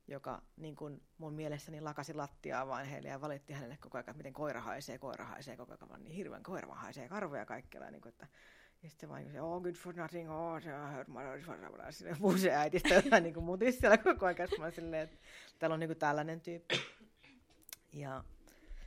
[0.09, 4.13] joka niin kun mun mielestäni lakasi lattiaa vain heille ja valitti hänelle koko ajan, että
[4.13, 7.91] miten koira haisee, koira haisee, koko ajan vaan niin hirveän koira haisee karvoja kaikkialla.
[7.91, 8.27] Niin kuin, että,
[8.83, 12.55] ja sitten vaan oh, good for nothing, oh, se hurt my for Sille puhuu se
[12.55, 14.49] äitistä jotain niin mutisi siellä koko ajan.
[14.59, 15.17] Mä silleen, että
[15.59, 16.81] täällä on niin kuin tällainen tyyppi.
[17.93, 18.25] Ja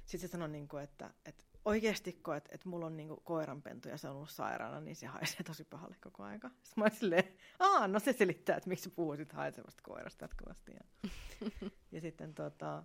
[0.05, 3.89] sitten se sanoi, niin kuin, että, että oikeasti, kun että, että mulla on niin koiranpentu
[3.89, 6.49] ja se on ollut sairaana, niin se haisee tosi pahalle koko aika.
[6.63, 7.23] Sitten mä olin silleen,
[7.59, 10.71] aa, no se selittää, että miksi puhuisit haisevasta koirasta jatkuvasti.
[10.73, 11.09] Ja,
[11.91, 12.83] ja sitten tota,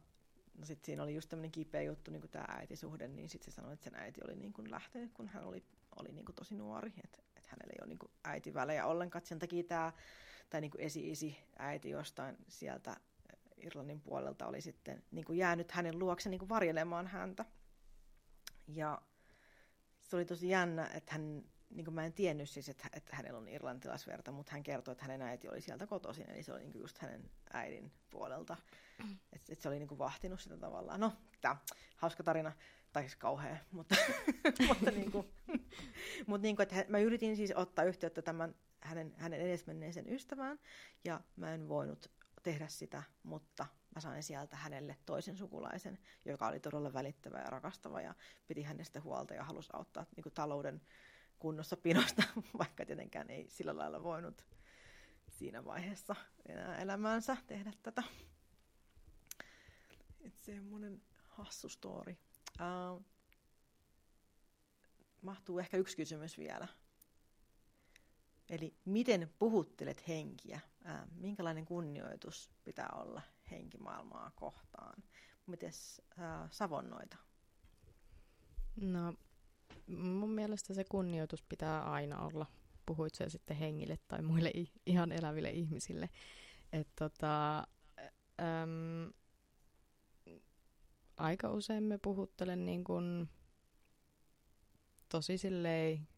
[0.59, 3.55] no sit siinä oli just tämmöinen kipeä juttu, niin kuin tämä äitisuhde, niin sitten se
[3.55, 5.64] sanoi, että sen äiti oli niin kuin lähtenyt, kun hän oli,
[6.01, 9.26] oli niin kuin tosi nuori, että, että hänellä ei ole niin kuin äitivälejä ollenkaan.
[9.26, 9.93] Sen takia tämä,
[10.51, 12.97] tai niin kuin esi-isi äiti jostain sieltä
[13.57, 17.45] Irlannin puolelta oli sitten niin kuin jäänyt hänen luokse niin kuin varjelemaan häntä.
[18.75, 19.03] Ja
[20.01, 23.39] se oli tosi jännä, että hän, niin kuin mä en tiennyt siis, että, että hänellä
[23.39, 26.73] on irlantilaisverta, mutta hän kertoi, että hänen äiti oli sieltä kotoisin, eli se oli niin
[26.73, 28.57] kuin just hänen äidin puolelta.
[29.33, 31.01] Että, että se oli niin kuin vahtinut sitä tavallaan.
[31.01, 31.57] No, tämä
[31.97, 32.53] hauska tarina,
[32.93, 33.95] tai siis kauhea, mutta,
[34.68, 35.27] mutta, niin kuin,
[36.27, 40.59] mutta niin kuin, että mä yritin siis ottaa yhteyttä tämän hänen, hänen edesmenneeseen ystävään,
[41.05, 42.11] ja mä en voinut
[42.43, 48.01] tehdä sitä, mutta mä sain sieltä hänelle toisen sukulaisen, joka oli todella välittävä ja rakastava
[48.01, 48.14] ja
[48.47, 50.80] piti hänestä huolta ja halusi auttaa niin kuin talouden
[51.38, 52.22] kunnossa pinosta,
[52.59, 54.45] vaikka tietenkään ei sillä lailla voinut
[55.30, 56.16] siinä vaiheessa
[56.49, 58.03] enää elämäänsä tehdä tätä.
[60.20, 62.16] Et semmoinen hassu story.
[62.61, 63.05] Uh,
[65.22, 66.68] mahtuu ehkä yksi kysymys vielä.
[68.51, 70.61] Eli miten puhuttelet henkiä?
[70.84, 75.03] Ää, minkälainen kunnioitus pitää olla henkimaailmaa kohtaan?
[75.47, 77.17] Mites ää, savonnoita?
[78.77, 79.15] No,
[79.87, 82.47] mun mielestä se kunnioitus pitää aina olla.
[82.87, 84.53] Puhuit se sitten hengille tai muille
[84.87, 86.11] ihan eläville ihmisille.
[86.73, 87.59] Et tota,
[88.41, 89.13] äm,
[91.17, 93.29] aika usein me puhuttelen niin kun
[95.09, 96.09] tosi silleen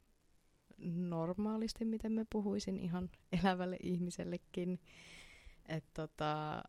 [0.94, 3.10] normaalisti, miten me puhuisin ihan
[3.42, 4.80] elävälle ihmisellekin.
[5.94, 6.62] tota,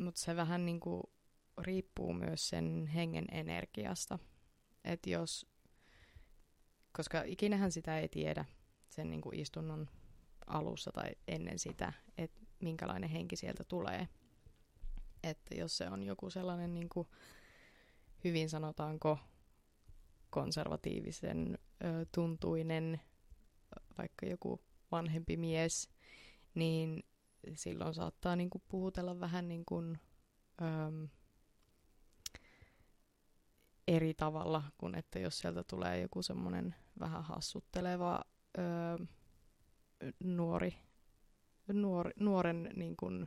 [0.00, 1.12] Mutta se vähän niinku
[1.58, 4.18] riippuu myös sen hengen energiasta.
[4.84, 5.46] Että jos,
[6.92, 8.44] koska ikinähän sitä ei tiedä
[8.88, 9.88] sen niinku istunnon
[10.46, 14.08] alussa tai ennen sitä, että minkälainen henki sieltä tulee.
[15.22, 17.10] Että jos se on joku sellainen niinku,
[18.24, 19.18] hyvin sanotaanko
[20.30, 23.00] konservatiivisen ö, tuntuinen,
[23.98, 24.60] vaikka joku
[24.92, 25.90] vanhempi mies,
[26.54, 27.02] niin
[27.54, 29.98] silloin saattaa niin kuin puhutella vähän niin kuin,
[30.60, 31.08] ö,
[33.88, 38.20] eri tavalla kuin että jos sieltä tulee joku semmoinen vähän hassutteleva
[38.58, 39.06] ö,
[40.24, 40.74] nuori,
[41.72, 43.26] nuori, nuoren niin kuin,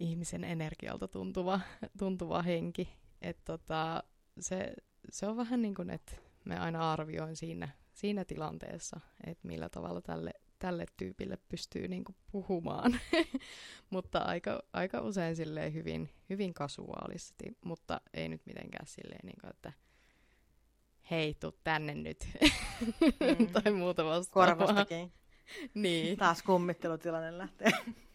[0.00, 1.60] ihmisen energialta tuntuva,
[1.98, 2.88] tuntuva henki.
[3.22, 4.04] Että tota,
[4.40, 4.74] se,
[5.10, 6.12] se on vähän niin kuin, että
[6.44, 12.16] me aina arvioin siinä, siinä tilanteessa, että millä tavalla tälle, tälle tyypille pystyy niin kuin
[12.32, 13.00] puhumaan.
[13.90, 19.50] mutta aika, aika usein silleen hyvin, hyvin kasuaalisesti, mutta ei nyt mitenkään silleen, niin kuin,
[19.50, 19.72] että
[21.10, 22.28] hei, tuu tänne nyt.
[23.00, 23.46] mm.
[23.62, 24.56] tai muuta vastaavaa.
[24.56, 25.12] Korvastakin.
[25.74, 26.18] niin.
[26.18, 27.70] Taas kummittelutilanne lähtee.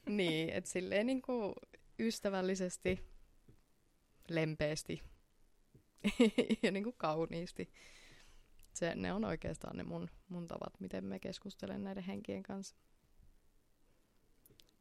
[0.10, 1.54] niin, että silleen niin kuin
[2.00, 3.00] ystävällisesti,
[4.30, 5.02] lempeästi
[6.64, 7.72] ja niin kuin kauniisti.
[8.76, 12.76] Se, ne on oikeastaan ne mun, mun tavat, miten me keskustelen näiden henkien kanssa.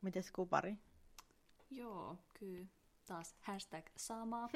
[0.02, 0.76] Mites kupari?
[1.70, 2.66] Joo, kyllä.
[3.06, 4.48] Taas hashtag sama.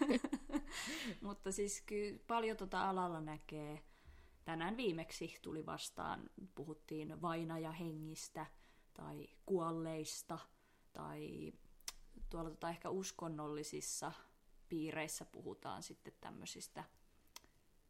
[1.20, 3.82] Mutta siis kyllä paljon tota alalla näkee.
[4.44, 8.46] Tänään viimeksi tuli vastaan, puhuttiin vainajahengistä
[8.94, 10.38] tai kuolleista
[10.92, 11.52] tai
[12.30, 14.12] tuolla tota ehkä uskonnollisissa
[14.68, 16.84] piireissä puhutaan sitten tämmöisistä,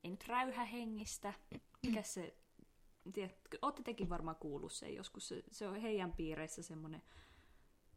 [0.05, 1.33] ei nyt räyhähengistä,
[1.87, 2.37] mikä se,
[3.13, 7.03] tiedätkö, ootte tekin varmaan kuullut sen joskus, se, se on heidän piireissä semmoinen,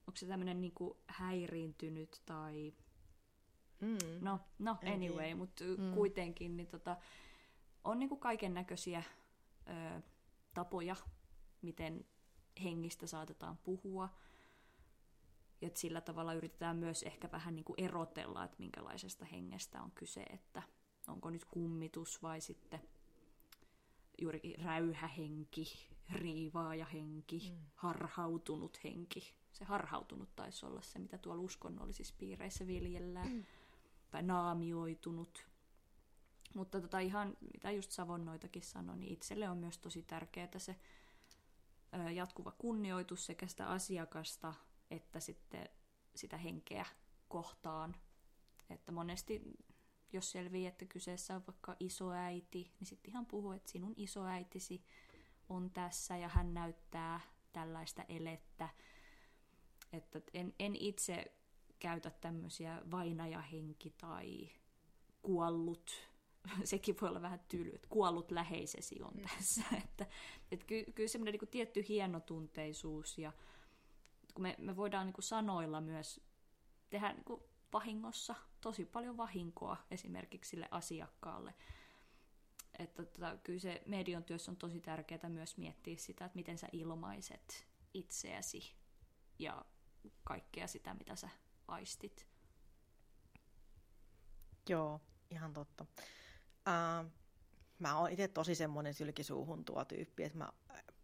[0.08, 2.74] onko se tämmöinen niinku häiriintynyt tai,
[3.82, 3.98] mm.
[4.22, 5.94] no, no anyway, mutta mm.
[5.94, 6.98] kuitenkin, niin tota,
[7.84, 9.04] on niinku kaiken näköisiä
[10.54, 10.96] tapoja,
[11.62, 12.06] miten
[12.64, 14.10] hengistä saatetaan puhua
[15.62, 20.22] ja sillä tavalla yritetään myös ehkä vähän niin kuin erotella, että minkälaisesta hengestä on kyse,
[20.22, 20.64] että
[21.12, 22.80] onko nyt kummitus vai sitten
[24.22, 27.66] juurikin räyhähenki, riivaaja henki, mm.
[27.76, 29.34] harhautunut henki.
[29.52, 33.32] Se harhautunut taisi olla se, mitä tuolla uskonnollisissa piireissä viljellään.
[33.32, 33.44] Mm.
[34.12, 35.48] Tai naamioitunut.
[36.56, 40.76] Mutta tota ihan, mitä just Savonnoitakin sanoi, niin itselle on myös tosi tärkeää se
[41.94, 44.54] ö, jatkuva kunnioitus sekä sitä asiakasta
[44.92, 45.70] että sitten
[46.16, 46.86] sitä henkeä
[47.28, 47.96] kohtaan.
[48.70, 49.42] Että monesti,
[50.16, 54.84] jos selvii, että kyseessä on vaikka isoäiti, niin sitten ihan puhuu, että sinun isoäitisi
[55.50, 57.20] on tässä ja hän näyttää
[57.54, 58.70] tällaista elettä.
[59.94, 61.32] Että en, en itse
[61.80, 64.50] käytä tämmöisiä vainajahenki tai
[65.22, 65.92] kuollut,
[66.64, 69.22] sekin voi olla vähän tyly, että kuollut läheisesi on mm.
[69.22, 69.64] tässä.
[69.84, 70.08] Että,
[70.52, 73.34] että ky, kyllä semmoinen niin tietty hienotunteisuus ja
[74.34, 76.22] kun me, me voidaan niin kuin sanoilla myös
[76.90, 77.42] tehdä niin kuin
[77.76, 81.54] vahingossa tosi paljon vahinkoa esimerkiksi sille asiakkaalle.
[82.80, 86.68] Että tota, kyllä se median työssä on tosi tärkeää myös miettiä sitä, että miten sä
[86.72, 88.76] ilmaiset itseäsi
[89.40, 89.66] ja
[90.24, 91.30] kaikkea sitä, mitä sä
[91.68, 92.28] aistit.
[94.70, 95.86] Joo, ihan totta.
[96.68, 97.12] Uh,
[97.80, 100.50] mä oon itse tosi semmoinen sylkisuuhun tuo tyyppi, että mä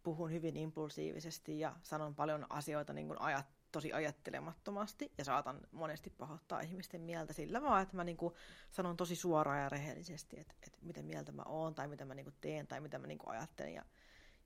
[0.02, 6.10] puhun hyvin impulsiivisesti ja sanon paljon asioita niin kuin ajat, tosi ajattelemattomasti ja saatan monesti
[6.10, 8.34] pahoittaa ihmisten mieltä sillä vaan, että mä niin kuin
[8.70, 12.24] sanon tosi suoraan ja rehellisesti, että, että mitä mieltä mä oon tai mitä mä niin
[12.24, 13.84] kuin teen tai mitä mä niin kuin ajattelen ja,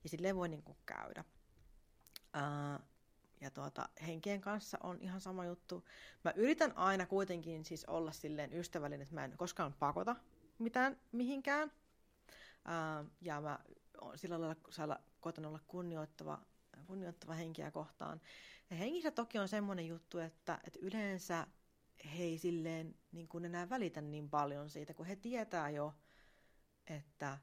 [0.03, 1.23] ja silleen voi niin kuin käydä.
[2.33, 2.79] Ää,
[3.41, 5.85] ja tuota, henkien kanssa on ihan sama juttu.
[6.23, 10.15] Mä yritän aina kuitenkin siis olla silleen ystävällinen, että mä en koskaan pakota
[10.59, 11.71] mitään mihinkään.
[12.65, 13.59] Ää, ja mä
[14.15, 16.41] sillä lailla kotona olla kunnioittava,
[16.87, 18.21] kunnioittava henkiä kohtaan.
[18.69, 21.47] Ja hengissä toki on semmoinen juttu, että, että yleensä
[22.05, 25.93] he ei silleen niin kuin enää välitä niin paljon siitä, kun he tietää jo,
[26.87, 27.37] että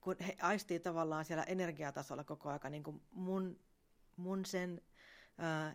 [0.00, 3.60] kun he aistii tavallaan siellä energiatasolla koko aika niin kuin mun,
[4.16, 4.80] mun sen,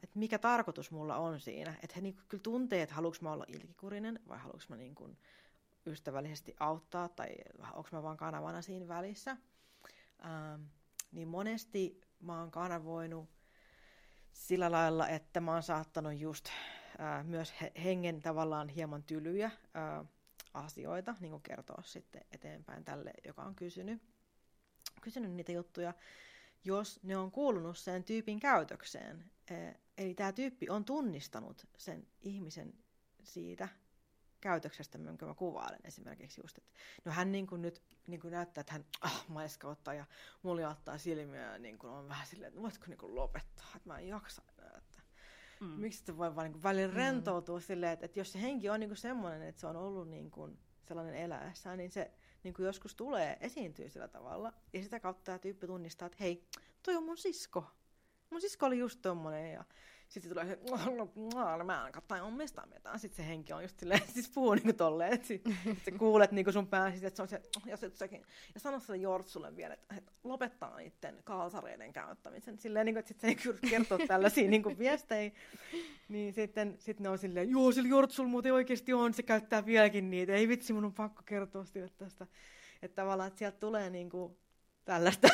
[0.04, 1.72] että mikä tarkoitus mulla on siinä.
[1.72, 4.96] Että he niin kuin kyllä tuntee, että haluanko mä olla ilkikurinen vai haluanko mä niin
[4.96, 5.18] kuin
[5.86, 7.36] ystävällisesti auttaa tai
[7.74, 9.38] onko mä vaan kanavana siinä välissä.
[10.26, 10.62] Ähm,
[11.12, 13.30] niin monesti mä oon kanavoinut
[14.34, 16.50] sillä lailla, että mä oon saattanut just
[16.98, 17.54] ää, myös
[17.84, 20.06] hengen tavallaan hieman tylyjä ää,
[20.54, 24.02] asioita niin kuin kertoa sitten eteenpäin tälle, joka on kysynyt,
[25.02, 25.94] kysynyt niitä juttuja,
[26.64, 29.32] jos ne on kuulunut sen tyypin käytökseen.
[29.98, 32.74] Eli tämä tyyppi on tunnistanut sen ihmisen
[33.24, 33.70] siitä
[34.42, 36.72] käytöksestä, minkä mä kuvailen esimerkiksi just, että
[37.06, 39.26] no hän niin kuin nyt niin kuin näyttää, että hän ah,
[39.64, 40.06] ottaa ja
[40.70, 44.00] ottaa silmiä ja niin kuin on vähän silleen, että voitko niin kuin lopettaa, että mä
[44.00, 45.02] en jaksa enää, että
[45.60, 45.68] mm.
[45.68, 46.94] miksi se voi vaan niin kuin välillä mm.
[46.94, 50.10] rentoutua silleen, että, että jos se henki on niin kuin semmoinen, että se on ollut
[50.10, 52.12] niin kuin sellainen eläessään, niin se
[52.44, 56.48] niin kuin joskus tulee, esiintyy sillä tavalla ja sitä kautta tämä tyyppi tunnistaa, että hei,
[56.84, 57.66] toi on mun sisko.
[58.30, 59.64] Mun sisko oli just tommonen ja
[60.10, 60.60] sitten tulee se,
[60.96, 63.00] no, mä en katsoa omista mitään.
[63.00, 66.32] Sitten se henki on just silleen, siis puhuu niinku tolleen, että sit, sit sä kuulet
[66.32, 68.26] niinku sun päässä, että se on se, ja sit sekin.
[68.54, 72.60] Ja sano sille Jortsulle vielä, että, että lopettaa niiden kalsareiden käyttämisen.
[72.60, 75.32] Silleen, niinku, että sit se niinku kertoo tällaisia niinku viestejä.
[76.10, 80.10] Niin sitten sit ne on silleen, joo, sillä Jortsulla muuten oikeasti on, se käyttää vieläkin
[80.10, 80.34] niitä.
[80.34, 82.28] Ei vitsi, mun on pakko kertoa sille tästä.
[82.82, 84.38] Että tavallaan, että sieltä tulee niinku
[84.86, 85.28] tällaista.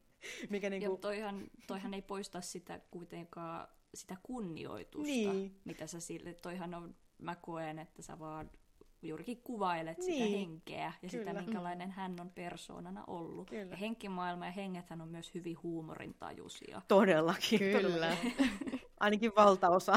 [0.50, 0.92] Mikä niinku...
[0.92, 5.60] Ja toihan, toihan ei poista sitä kuitenkaan sitä kunnioitusta, niin.
[5.64, 8.50] mitä sä sille, toihan on, mä koen, että sä vaan
[9.02, 10.28] juurikin kuvailet niin.
[10.28, 11.30] sitä henkeä ja Kyllä.
[11.30, 13.50] sitä, minkälainen hän on persoonana ollut.
[13.50, 13.70] Kyllä.
[13.70, 16.82] Ja henkimaailma ja hengethän on myös hyvin huumorintajuisia.
[16.88, 17.58] Todellakin.
[17.58, 18.16] Kyllä.
[19.00, 19.96] Ainakin valtaosa.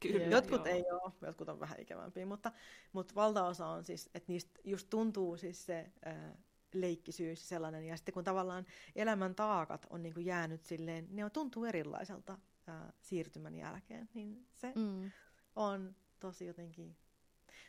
[0.00, 0.74] Kyllä, jotkut joo.
[0.74, 2.52] ei ole, jotkut on vähän ikävämpiä, mutta,
[2.92, 6.36] mutta valtaosa on siis, että niistä just tuntuu siis se ää,
[6.74, 11.30] leikkisyys sellainen, ja sitten kun tavallaan elämän taakat on niin kuin jäänyt silleen, ne on,
[11.30, 15.10] tuntuu erilaiselta ää, siirtymän jälkeen, niin se mm.
[15.56, 16.96] on tosi jotenkin...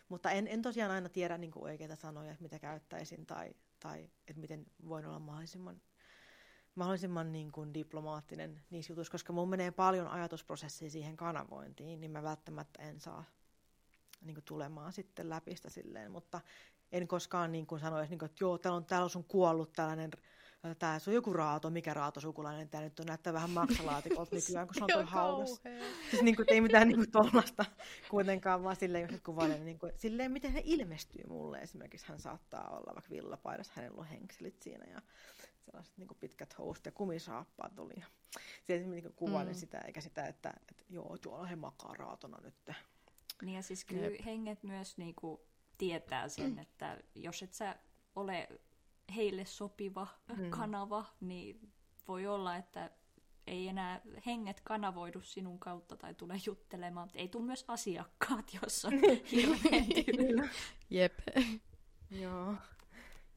[0.09, 4.41] Mutta en, en tosiaan aina tiedä niin kuin oikeita sanoja, mitä käyttäisin tai, tai että
[4.41, 5.81] miten voin olla mahdollisimman,
[6.75, 12.23] mahdollisimman niin kuin diplomaattinen niissä jutuissa, koska mun menee paljon ajatusprosessia siihen kanavointiin, niin mä
[12.23, 13.23] välttämättä en saa
[14.21, 16.41] niin kuin tulemaan sitten läpi sitä silleen, mutta
[16.91, 19.73] en koskaan niin kuin sanoisi, niin kuin, että joo, täällä on, täällä on sun kuollut
[19.73, 20.11] tällainen
[20.99, 24.75] Se on joku raato, mikä raato sukulainen tämä nyt on, näyttää vähän maksalaatikolta nykyään, kun
[24.75, 25.61] se on tuolla haudassa.
[26.09, 27.65] Siis niin kuin, ei mitään niin tuollaista
[28.09, 31.57] kuitenkaan, vaan silleen, jos kuvailen, niin kuin, silleen, miten hän ilmestyy mulle.
[31.57, 35.01] Esimerkiksi hän saattaa olla vaikka villapaidassa, hänellä on henkselit siinä ja
[35.65, 38.03] sellaiset niin pitkät housut ja kumisaappaat oli.
[38.57, 39.59] Sitten niin kuvailen mm.
[39.59, 42.55] sitä, eikä sitä, että, että joo, tuolla he makaa raatona nyt.
[43.41, 44.25] Niin ja siis kyllä Jep.
[44.25, 45.41] henget myös niin kuin
[45.77, 47.75] tietää sen, että jos et sä
[48.15, 48.47] ole
[49.15, 50.49] heille sopiva mm.
[50.49, 51.71] kanava, niin
[52.07, 52.91] voi olla, että
[53.47, 58.85] ei enää henget kanavoidu sinun kautta tai tule juttelemaan, mutta ei tule myös asiakkaat, jos
[58.85, 58.93] on
[59.31, 60.49] hirveän tyly.
[60.89, 61.19] Jep.
[62.11, 62.55] Joo.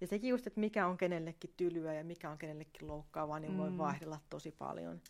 [0.01, 3.71] Ja sekin just, että mikä on kenellekin tylyä ja mikä on kenellekin loukkaavaa, niin voi
[3.71, 3.79] Mm.
[3.79, 5.01] vaihdella tosi paljon.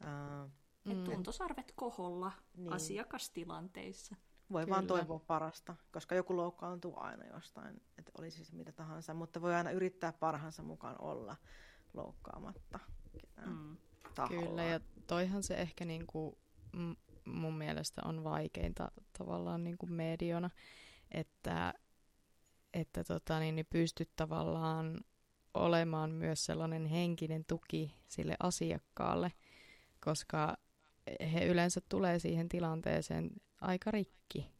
[0.00, 0.50] Uh,
[0.92, 1.04] Et Mm.
[1.04, 2.72] tuntosarvet koholla Niin.
[2.72, 4.16] asiakastilanteissa.
[4.52, 4.98] Voi vaan Kyllä.
[4.98, 9.70] toivoa parasta, koska joku loukkaantuu aina jostain, että olisi se mitä tahansa, mutta voi aina
[9.70, 11.36] yrittää parhaansa mukaan olla
[11.94, 12.78] loukkaamatta
[13.12, 13.76] ketään Mm.
[14.28, 16.38] Kyllä, ja toihan se ehkä niinku,
[16.72, 16.92] m-
[17.24, 20.50] mun mielestä on vaikeinta tavallaan niinku mediona,
[21.10, 21.74] että,
[22.74, 25.00] että tota, niin, niin pystyt tavallaan
[25.54, 29.32] olemaan myös sellainen henkinen tuki sille asiakkaalle,
[30.00, 30.56] koska
[31.32, 33.30] he yleensä tulee siihen tilanteeseen
[33.64, 34.50] aika rikki,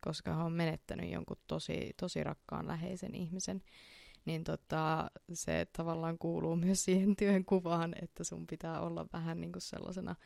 [0.00, 3.62] koska he on menettänyt jonkun tosi, tosi rakkaan läheisen ihmisen.
[4.24, 9.52] Niin tota, se tavallaan kuuluu myös siihen työn kuvaan, että sun pitää olla vähän niin
[9.52, 10.16] kuin sellaisena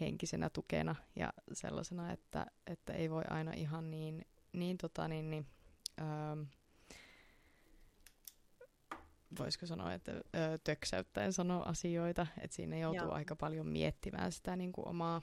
[0.00, 5.46] henkisenä tukena ja sellaisena, että, että ei voi aina ihan niin, niin, tota, niin, niin
[6.00, 6.42] ähm,
[9.38, 10.22] voisiko sanoa, että ö,
[10.64, 13.12] töksäyttäen sanoa asioita, että siinä joutuu Joo.
[13.12, 15.22] aika paljon miettimään sitä niin kuin omaa,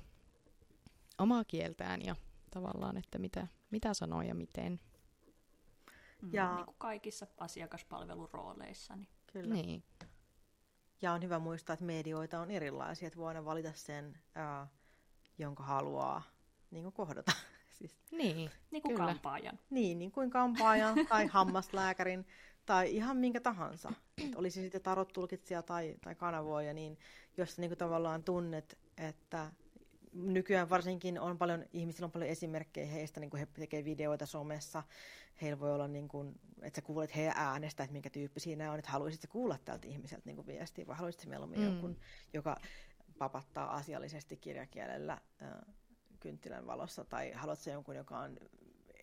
[1.18, 2.16] omaa kieltään ja
[2.54, 4.80] tavallaan, että mitä, mitä sanoo ja miten.
[6.22, 6.30] Mm.
[6.34, 8.96] Ja- Niin kuin kaikissa asiakaspalvelurooleissa.
[8.96, 9.08] Niin.
[9.34, 9.54] Kyllä.
[9.54, 9.84] Niin,
[11.02, 14.68] Ja on hyvä muistaa, että medioita on erilaisia, että voi aina valita sen, ää,
[15.38, 16.24] jonka haluaa
[16.72, 17.32] niin kuin kohdata.
[17.78, 19.08] siis, niin, niin kuin Kyllä.
[19.08, 19.60] kampaajan.
[19.70, 22.26] niin, niin kuin kampaajan tai hammaslääkärin
[22.66, 23.94] tai ihan minkä tahansa.
[24.18, 26.98] Et olisi sitten tarottulkitsija tai, tai kanavoija, niin
[27.38, 29.52] jos niin kuin tavallaan tunnet, että
[30.14, 34.84] nykyään varsinkin on paljon, ihmisillä on paljon esimerkkejä heistä, niin kuin he tekee videoita somessa,
[35.42, 38.80] heillä voi olla, niin kuin, että sä kuulet heidän äänestä, että minkä tyyppi siinä on,
[38.80, 41.66] että haluaisit kuulla tältä ihmiseltä niin kuin viestiä, vai haluaisit mieluummin Mm.
[41.66, 41.98] jonkun,
[42.34, 42.58] joka
[43.18, 45.50] papattaa asiallisesti kirjakielellä äh,
[46.20, 48.38] kynttilän valossa, tai haluatko jonkun, joka on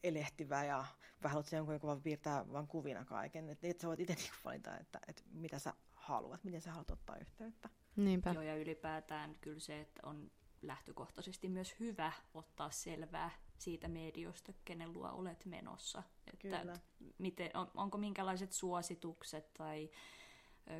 [0.02, 0.84] elehtivä ja
[1.22, 4.36] vai haluatko jonkun, joka vaan piirtää vain kuvina kaiken, että et sä voit itse niinku
[4.44, 7.68] valita, että, että mitä sä haluat, miten sä haluat ottaa yhteyttä.
[7.96, 8.30] niinpä.
[8.32, 10.30] Joo, ja ylipäätään kyllä se, että on
[10.62, 16.02] lähtökohtaisesti myös hyvä ottaa selvää siitä mediosta, kenen luo olet menossa.
[16.26, 16.74] Että Kyllä.
[17.18, 19.90] miten, on, onko minkälaiset suositukset tai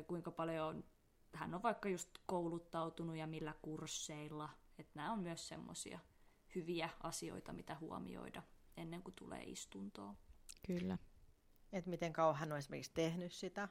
[0.07, 0.83] kuinka paljon
[1.33, 4.49] hän on vaikka just kouluttautunut ja millä kursseilla.
[4.77, 5.99] Että nämä on myös semmoisia
[6.55, 8.43] hyviä asioita, mitä huomioida
[8.77, 10.17] ennen kuin tulee istuntoon.
[10.67, 10.97] Kyllä.
[11.71, 13.67] Että miten kauan hän on esimerkiksi tehnyt sitä,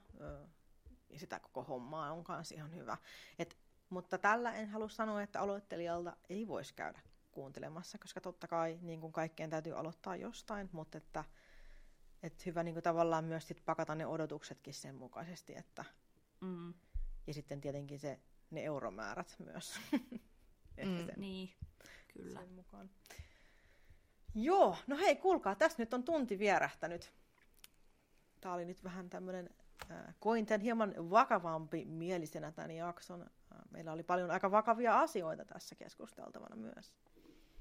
[1.16, 2.96] sitä koko hommaa on kanssa ihan hyvä.
[3.38, 3.58] Et,
[3.90, 9.00] mutta tällä en halua sanoa, että aloittelijalta ei voisi käydä kuuntelemassa, koska totta kai niin
[9.00, 11.24] kuin kaikkeen täytyy aloittaa jostain, mutta että,
[12.22, 15.84] että hyvä niin kuin tavallaan myös sit pakata ne odotuksetkin sen mukaisesti, että,
[16.40, 16.74] Mm,
[17.26, 18.20] ja sitten tietenkin se,
[18.50, 19.74] ne euromäärät myös.
[20.84, 21.06] Mm.
[21.06, 21.50] sen, niin,
[22.14, 22.40] kyllä.
[22.40, 22.90] sen mukaan.
[24.34, 27.12] Joo, no hei, kuulkaa, tässä nyt on tunti vierähtänyt.
[28.40, 29.50] Tämä oli nyt vähän tämmöinen,
[30.20, 33.20] koin tämän hieman vakavampi mielisenä tämän jakson.
[33.22, 36.92] Äh, meillä oli paljon aika vakavia asioita tässä keskusteltavana myös.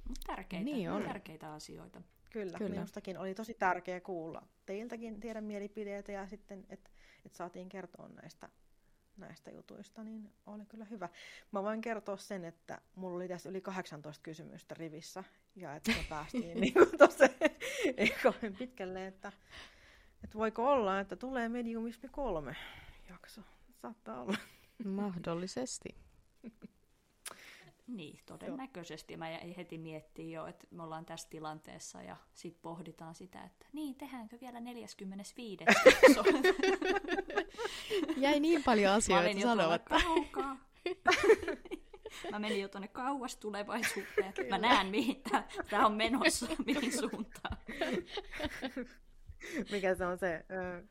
[0.08, 1.04] Mut Tärkeitä, Niin on.
[1.04, 2.02] tärkeitä asioita.
[2.32, 2.72] Kyllä, Kyllä.
[2.72, 6.90] minustakin oli tosi tärkeää kuulla teiltäkin teidän mielipiteitä ja sitten, että
[7.26, 8.50] et saatiin kertoa näistä,
[9.18, 11.10] näistä jutuista, niin oli kyllä hyvä.
[11.52, 15.24] Mä voin kertoa sen, että mulla oli tässä yli 18 kysymystä rivissä
[15.56, 17.26] ja että me päästiin niin kuin tossa,
[17.98, 19.32] ei kauhean pitkälle, että,
[20.24, 22.56] että voiko olla, että tulee Mediumismi kolme
[23.10, 23.42] jakso.
[23.82, 24.38] Saattaa olla.
[24.86, 25.96] Mahdollisesti.
[27.88, 29.18] Niin, todennäköisesti.
[29.18, 29.26] Mä
[29.58, 34.38] heti miettimään jo, että me ollaan tässä tilanteessa ja sitten pohditaan sitä, että niin, tehdäänkö
[34.42, 35.64] vielä 45.
[35.86, 36.24] jakso?
[38.18, 39.96] Jäi niin paljon asioita sanomatta.
[42.32, 44.34] Mä menin jo tuonne kauas tulevaisuuteen.
[44.50, 45.22] Mä näen, mihin
[45.70, 47.58] tämä on menossa, mihin suuntaan.
[49.72, 50.84] Mikä se on se, ö,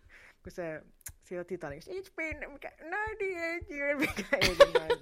[0.43, 0.83] kun se
[1.25, 4.57] siellä Titanicissa, it's been mikä, 98 years, mikä ei ole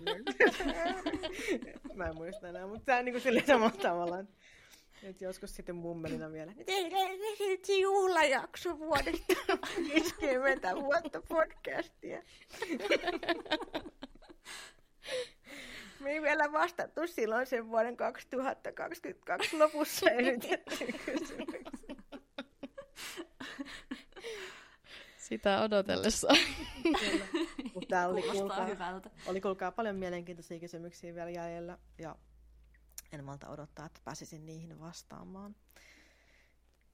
[0.07, 4.25] 98 Mä en muista enää, mutta tämä on niin sille samalla tavalla.
[5.03, 7.11] Että joskus sitten mummelina vielä, tehdään
[7.81, 9.35] juhlajakso vuodesta
[9.95, 12.23] 50 vuotta podcastia.
[16.01, 21.65] Me ei vielä vastattu silloin sen vuoden 2022 lopussa esitettyyn kysymykseen.
[25.19, 26.29] Sitä odotellessa.
[27.75, 29.11] Mutta täällä oli, Kuulostaa kuulkaa, hyvältä.
[29.27, 32.17] oli kuulkaa paljon mielenkiintoisia kysymyksiä vielä jäljellä ja
[33.13, 35.57] en malta odottaa, että pääsisin niihin vastaamaan.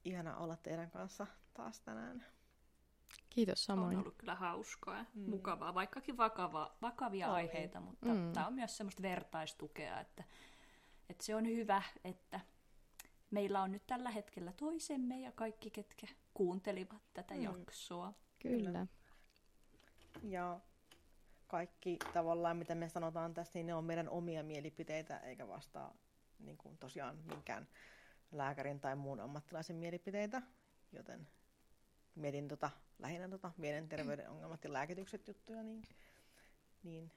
[0.05, 2.25] Ihana olla teidän kanssa taas tänään.
[3.29, 3.95] Kiitos samoin.
[3.97, 5.29] On ollut kyllä hauskaa ja Mm.
[5.29, 7.35] mukavaa, vaikkakin vakava, vakavia Oli.
[7.35, 8.15] aiheita, mutta Mm.
[8.17, 8.33] mm.
[8.33, 10.23] tämä on myös semmoista vertaistukea, että,
[11.09, 12.39] että se on hyvä, että
[13.33, 17.43] meillä on nyt tällä hetkellä toisemme ja kaikki, ketkä kuuntelivat tätä Mm.
[17.43, 18.13] jaksoa.
[18.39, 18.87] Kyllä.
[20.23, 20.59] Ja
[21.47, 25.95] kaikki tavallaan, mitä me sanotaan tässä, niin ne on meidän omia mielipiteitä, eikä vastaa
[26.39, 27.67] niin kuin tosiaan minkään
[28.31, 30.41] lääkärin tai muun ammattilaisen mielipiteitä.
[30.91, 31.27] Joten
[32.15, 32.69] mietin tota,
[32.99, 35.83] lähinnä tota mielenterveyden ongelmat ja lääkitykset juttuja, niin,
[36.83, 37.11] niin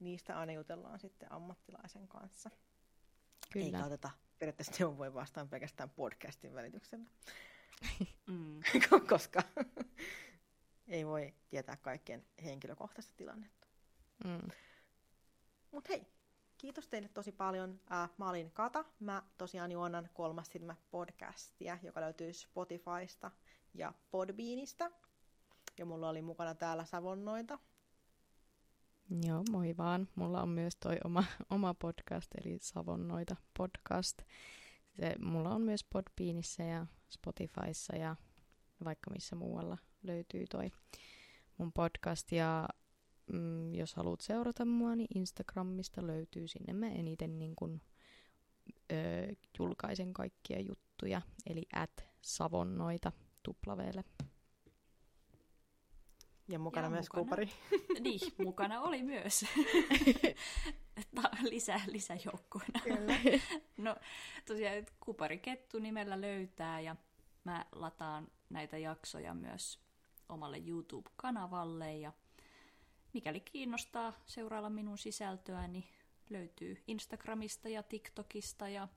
[0.00, 2.50] niistä aina jutellaan sitten ammattilaisen kanssa.
[3.56, 3.86] Eikä Kyllä.
[3.86, 7.04] oteta periaatteessa neuvoja vastaan pelkästään podcastin välityksellä,
[8.26, 8.60] Mm.
[9.08, 9.42] koska
[10.88, 13.66] ei voi tietää kaikkien henkilökohtaista tilannetta.
[14.24, 14.48] Mm.
[15.70, 16.06] Mutta hei,
[16.58, 17.80] kiitos teille tosi paljon.
[17.92, 18.84] Äh, mä olin Kata.
[19.00, 23.30] Mä tosiaan juonan Kolmas silmä podcastia, joka löytyy Spotifysta
[23.74, 24.90] ja Podbeanista.
[25.78, 27.58] Ja mulla oli mukana täällä Savonnoita.
[29.10, 30.08] Joo, moi vaan.
[30.14, 34.18] Mulla on myös toi oma, oma podcast, eli Savonnoita podcast.
[34.96, 38.16] Se, mulla on myös Podbeanissä ja Spotifyssa ja
[38.84, 40.70] vaikka missä muualla löytyy toi
[41.58, 42.32] mun podcast.
[42.32, 42.68] Ja
[43.32, 46.72] mm, jos haluat seurata mua, niin Instagramista löytyy sinne.
[46.72, 47.80] Mä eniten niin kun,
[48.92, 48.96] ö,
[49.58, 54.04] julkaisen kaikkia juttuja, eli at Savonnoita tuplaveelle.
[56.48, 57.24] Ja mukana Ja myös mukana.
[57.24, 57.50] Kupari.
[58.00, 59.44] Niin, mukana oli myös.
[61.22, 62.80] Ta- lisä, lisäjoukkoina.
[62.84, 63.16] Kyllä.
[63.76, 63.96] No
[64.46, 66.96] tosiaan Kupari Kettu nimellä löytää ja
[67.44, 69.78] mä lataan näitä jaksoja myös
[70.28, 72.12] omalle YouTube-kanavalle ja
[73.12, 75.84] mikäli kiinnostaa seurailla minun sisältöä, niin
[76.30, 78.88] löytyy Instagramista ja TikTokista ja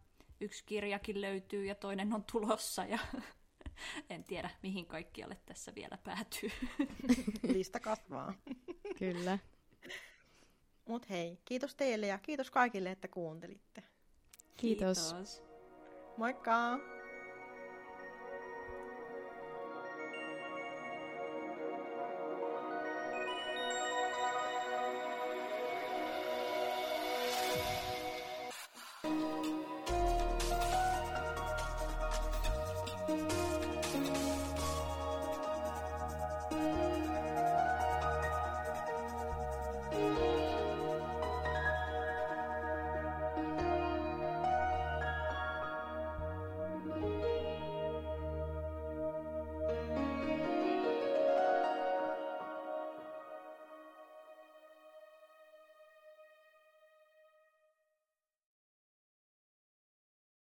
[0.41, 2.99] yksi kirjakin löytyy ja toinen on tulossa ja
[4.09, 6.51] en tiedä mihin kaikkialle tässä vielä päätyy.
[7.53, 8.33] Lista kasvaa.
[8.99, 9.39] Kyllä.
[10.87, 13.83] Mut hei, kiitos teille ja kiitos kaikille, että kuuntelitte.
[14.57, 15.13] Kiitos.
[15.13, 15.43] Kiitos.
[16.17, 16.79] Moikka!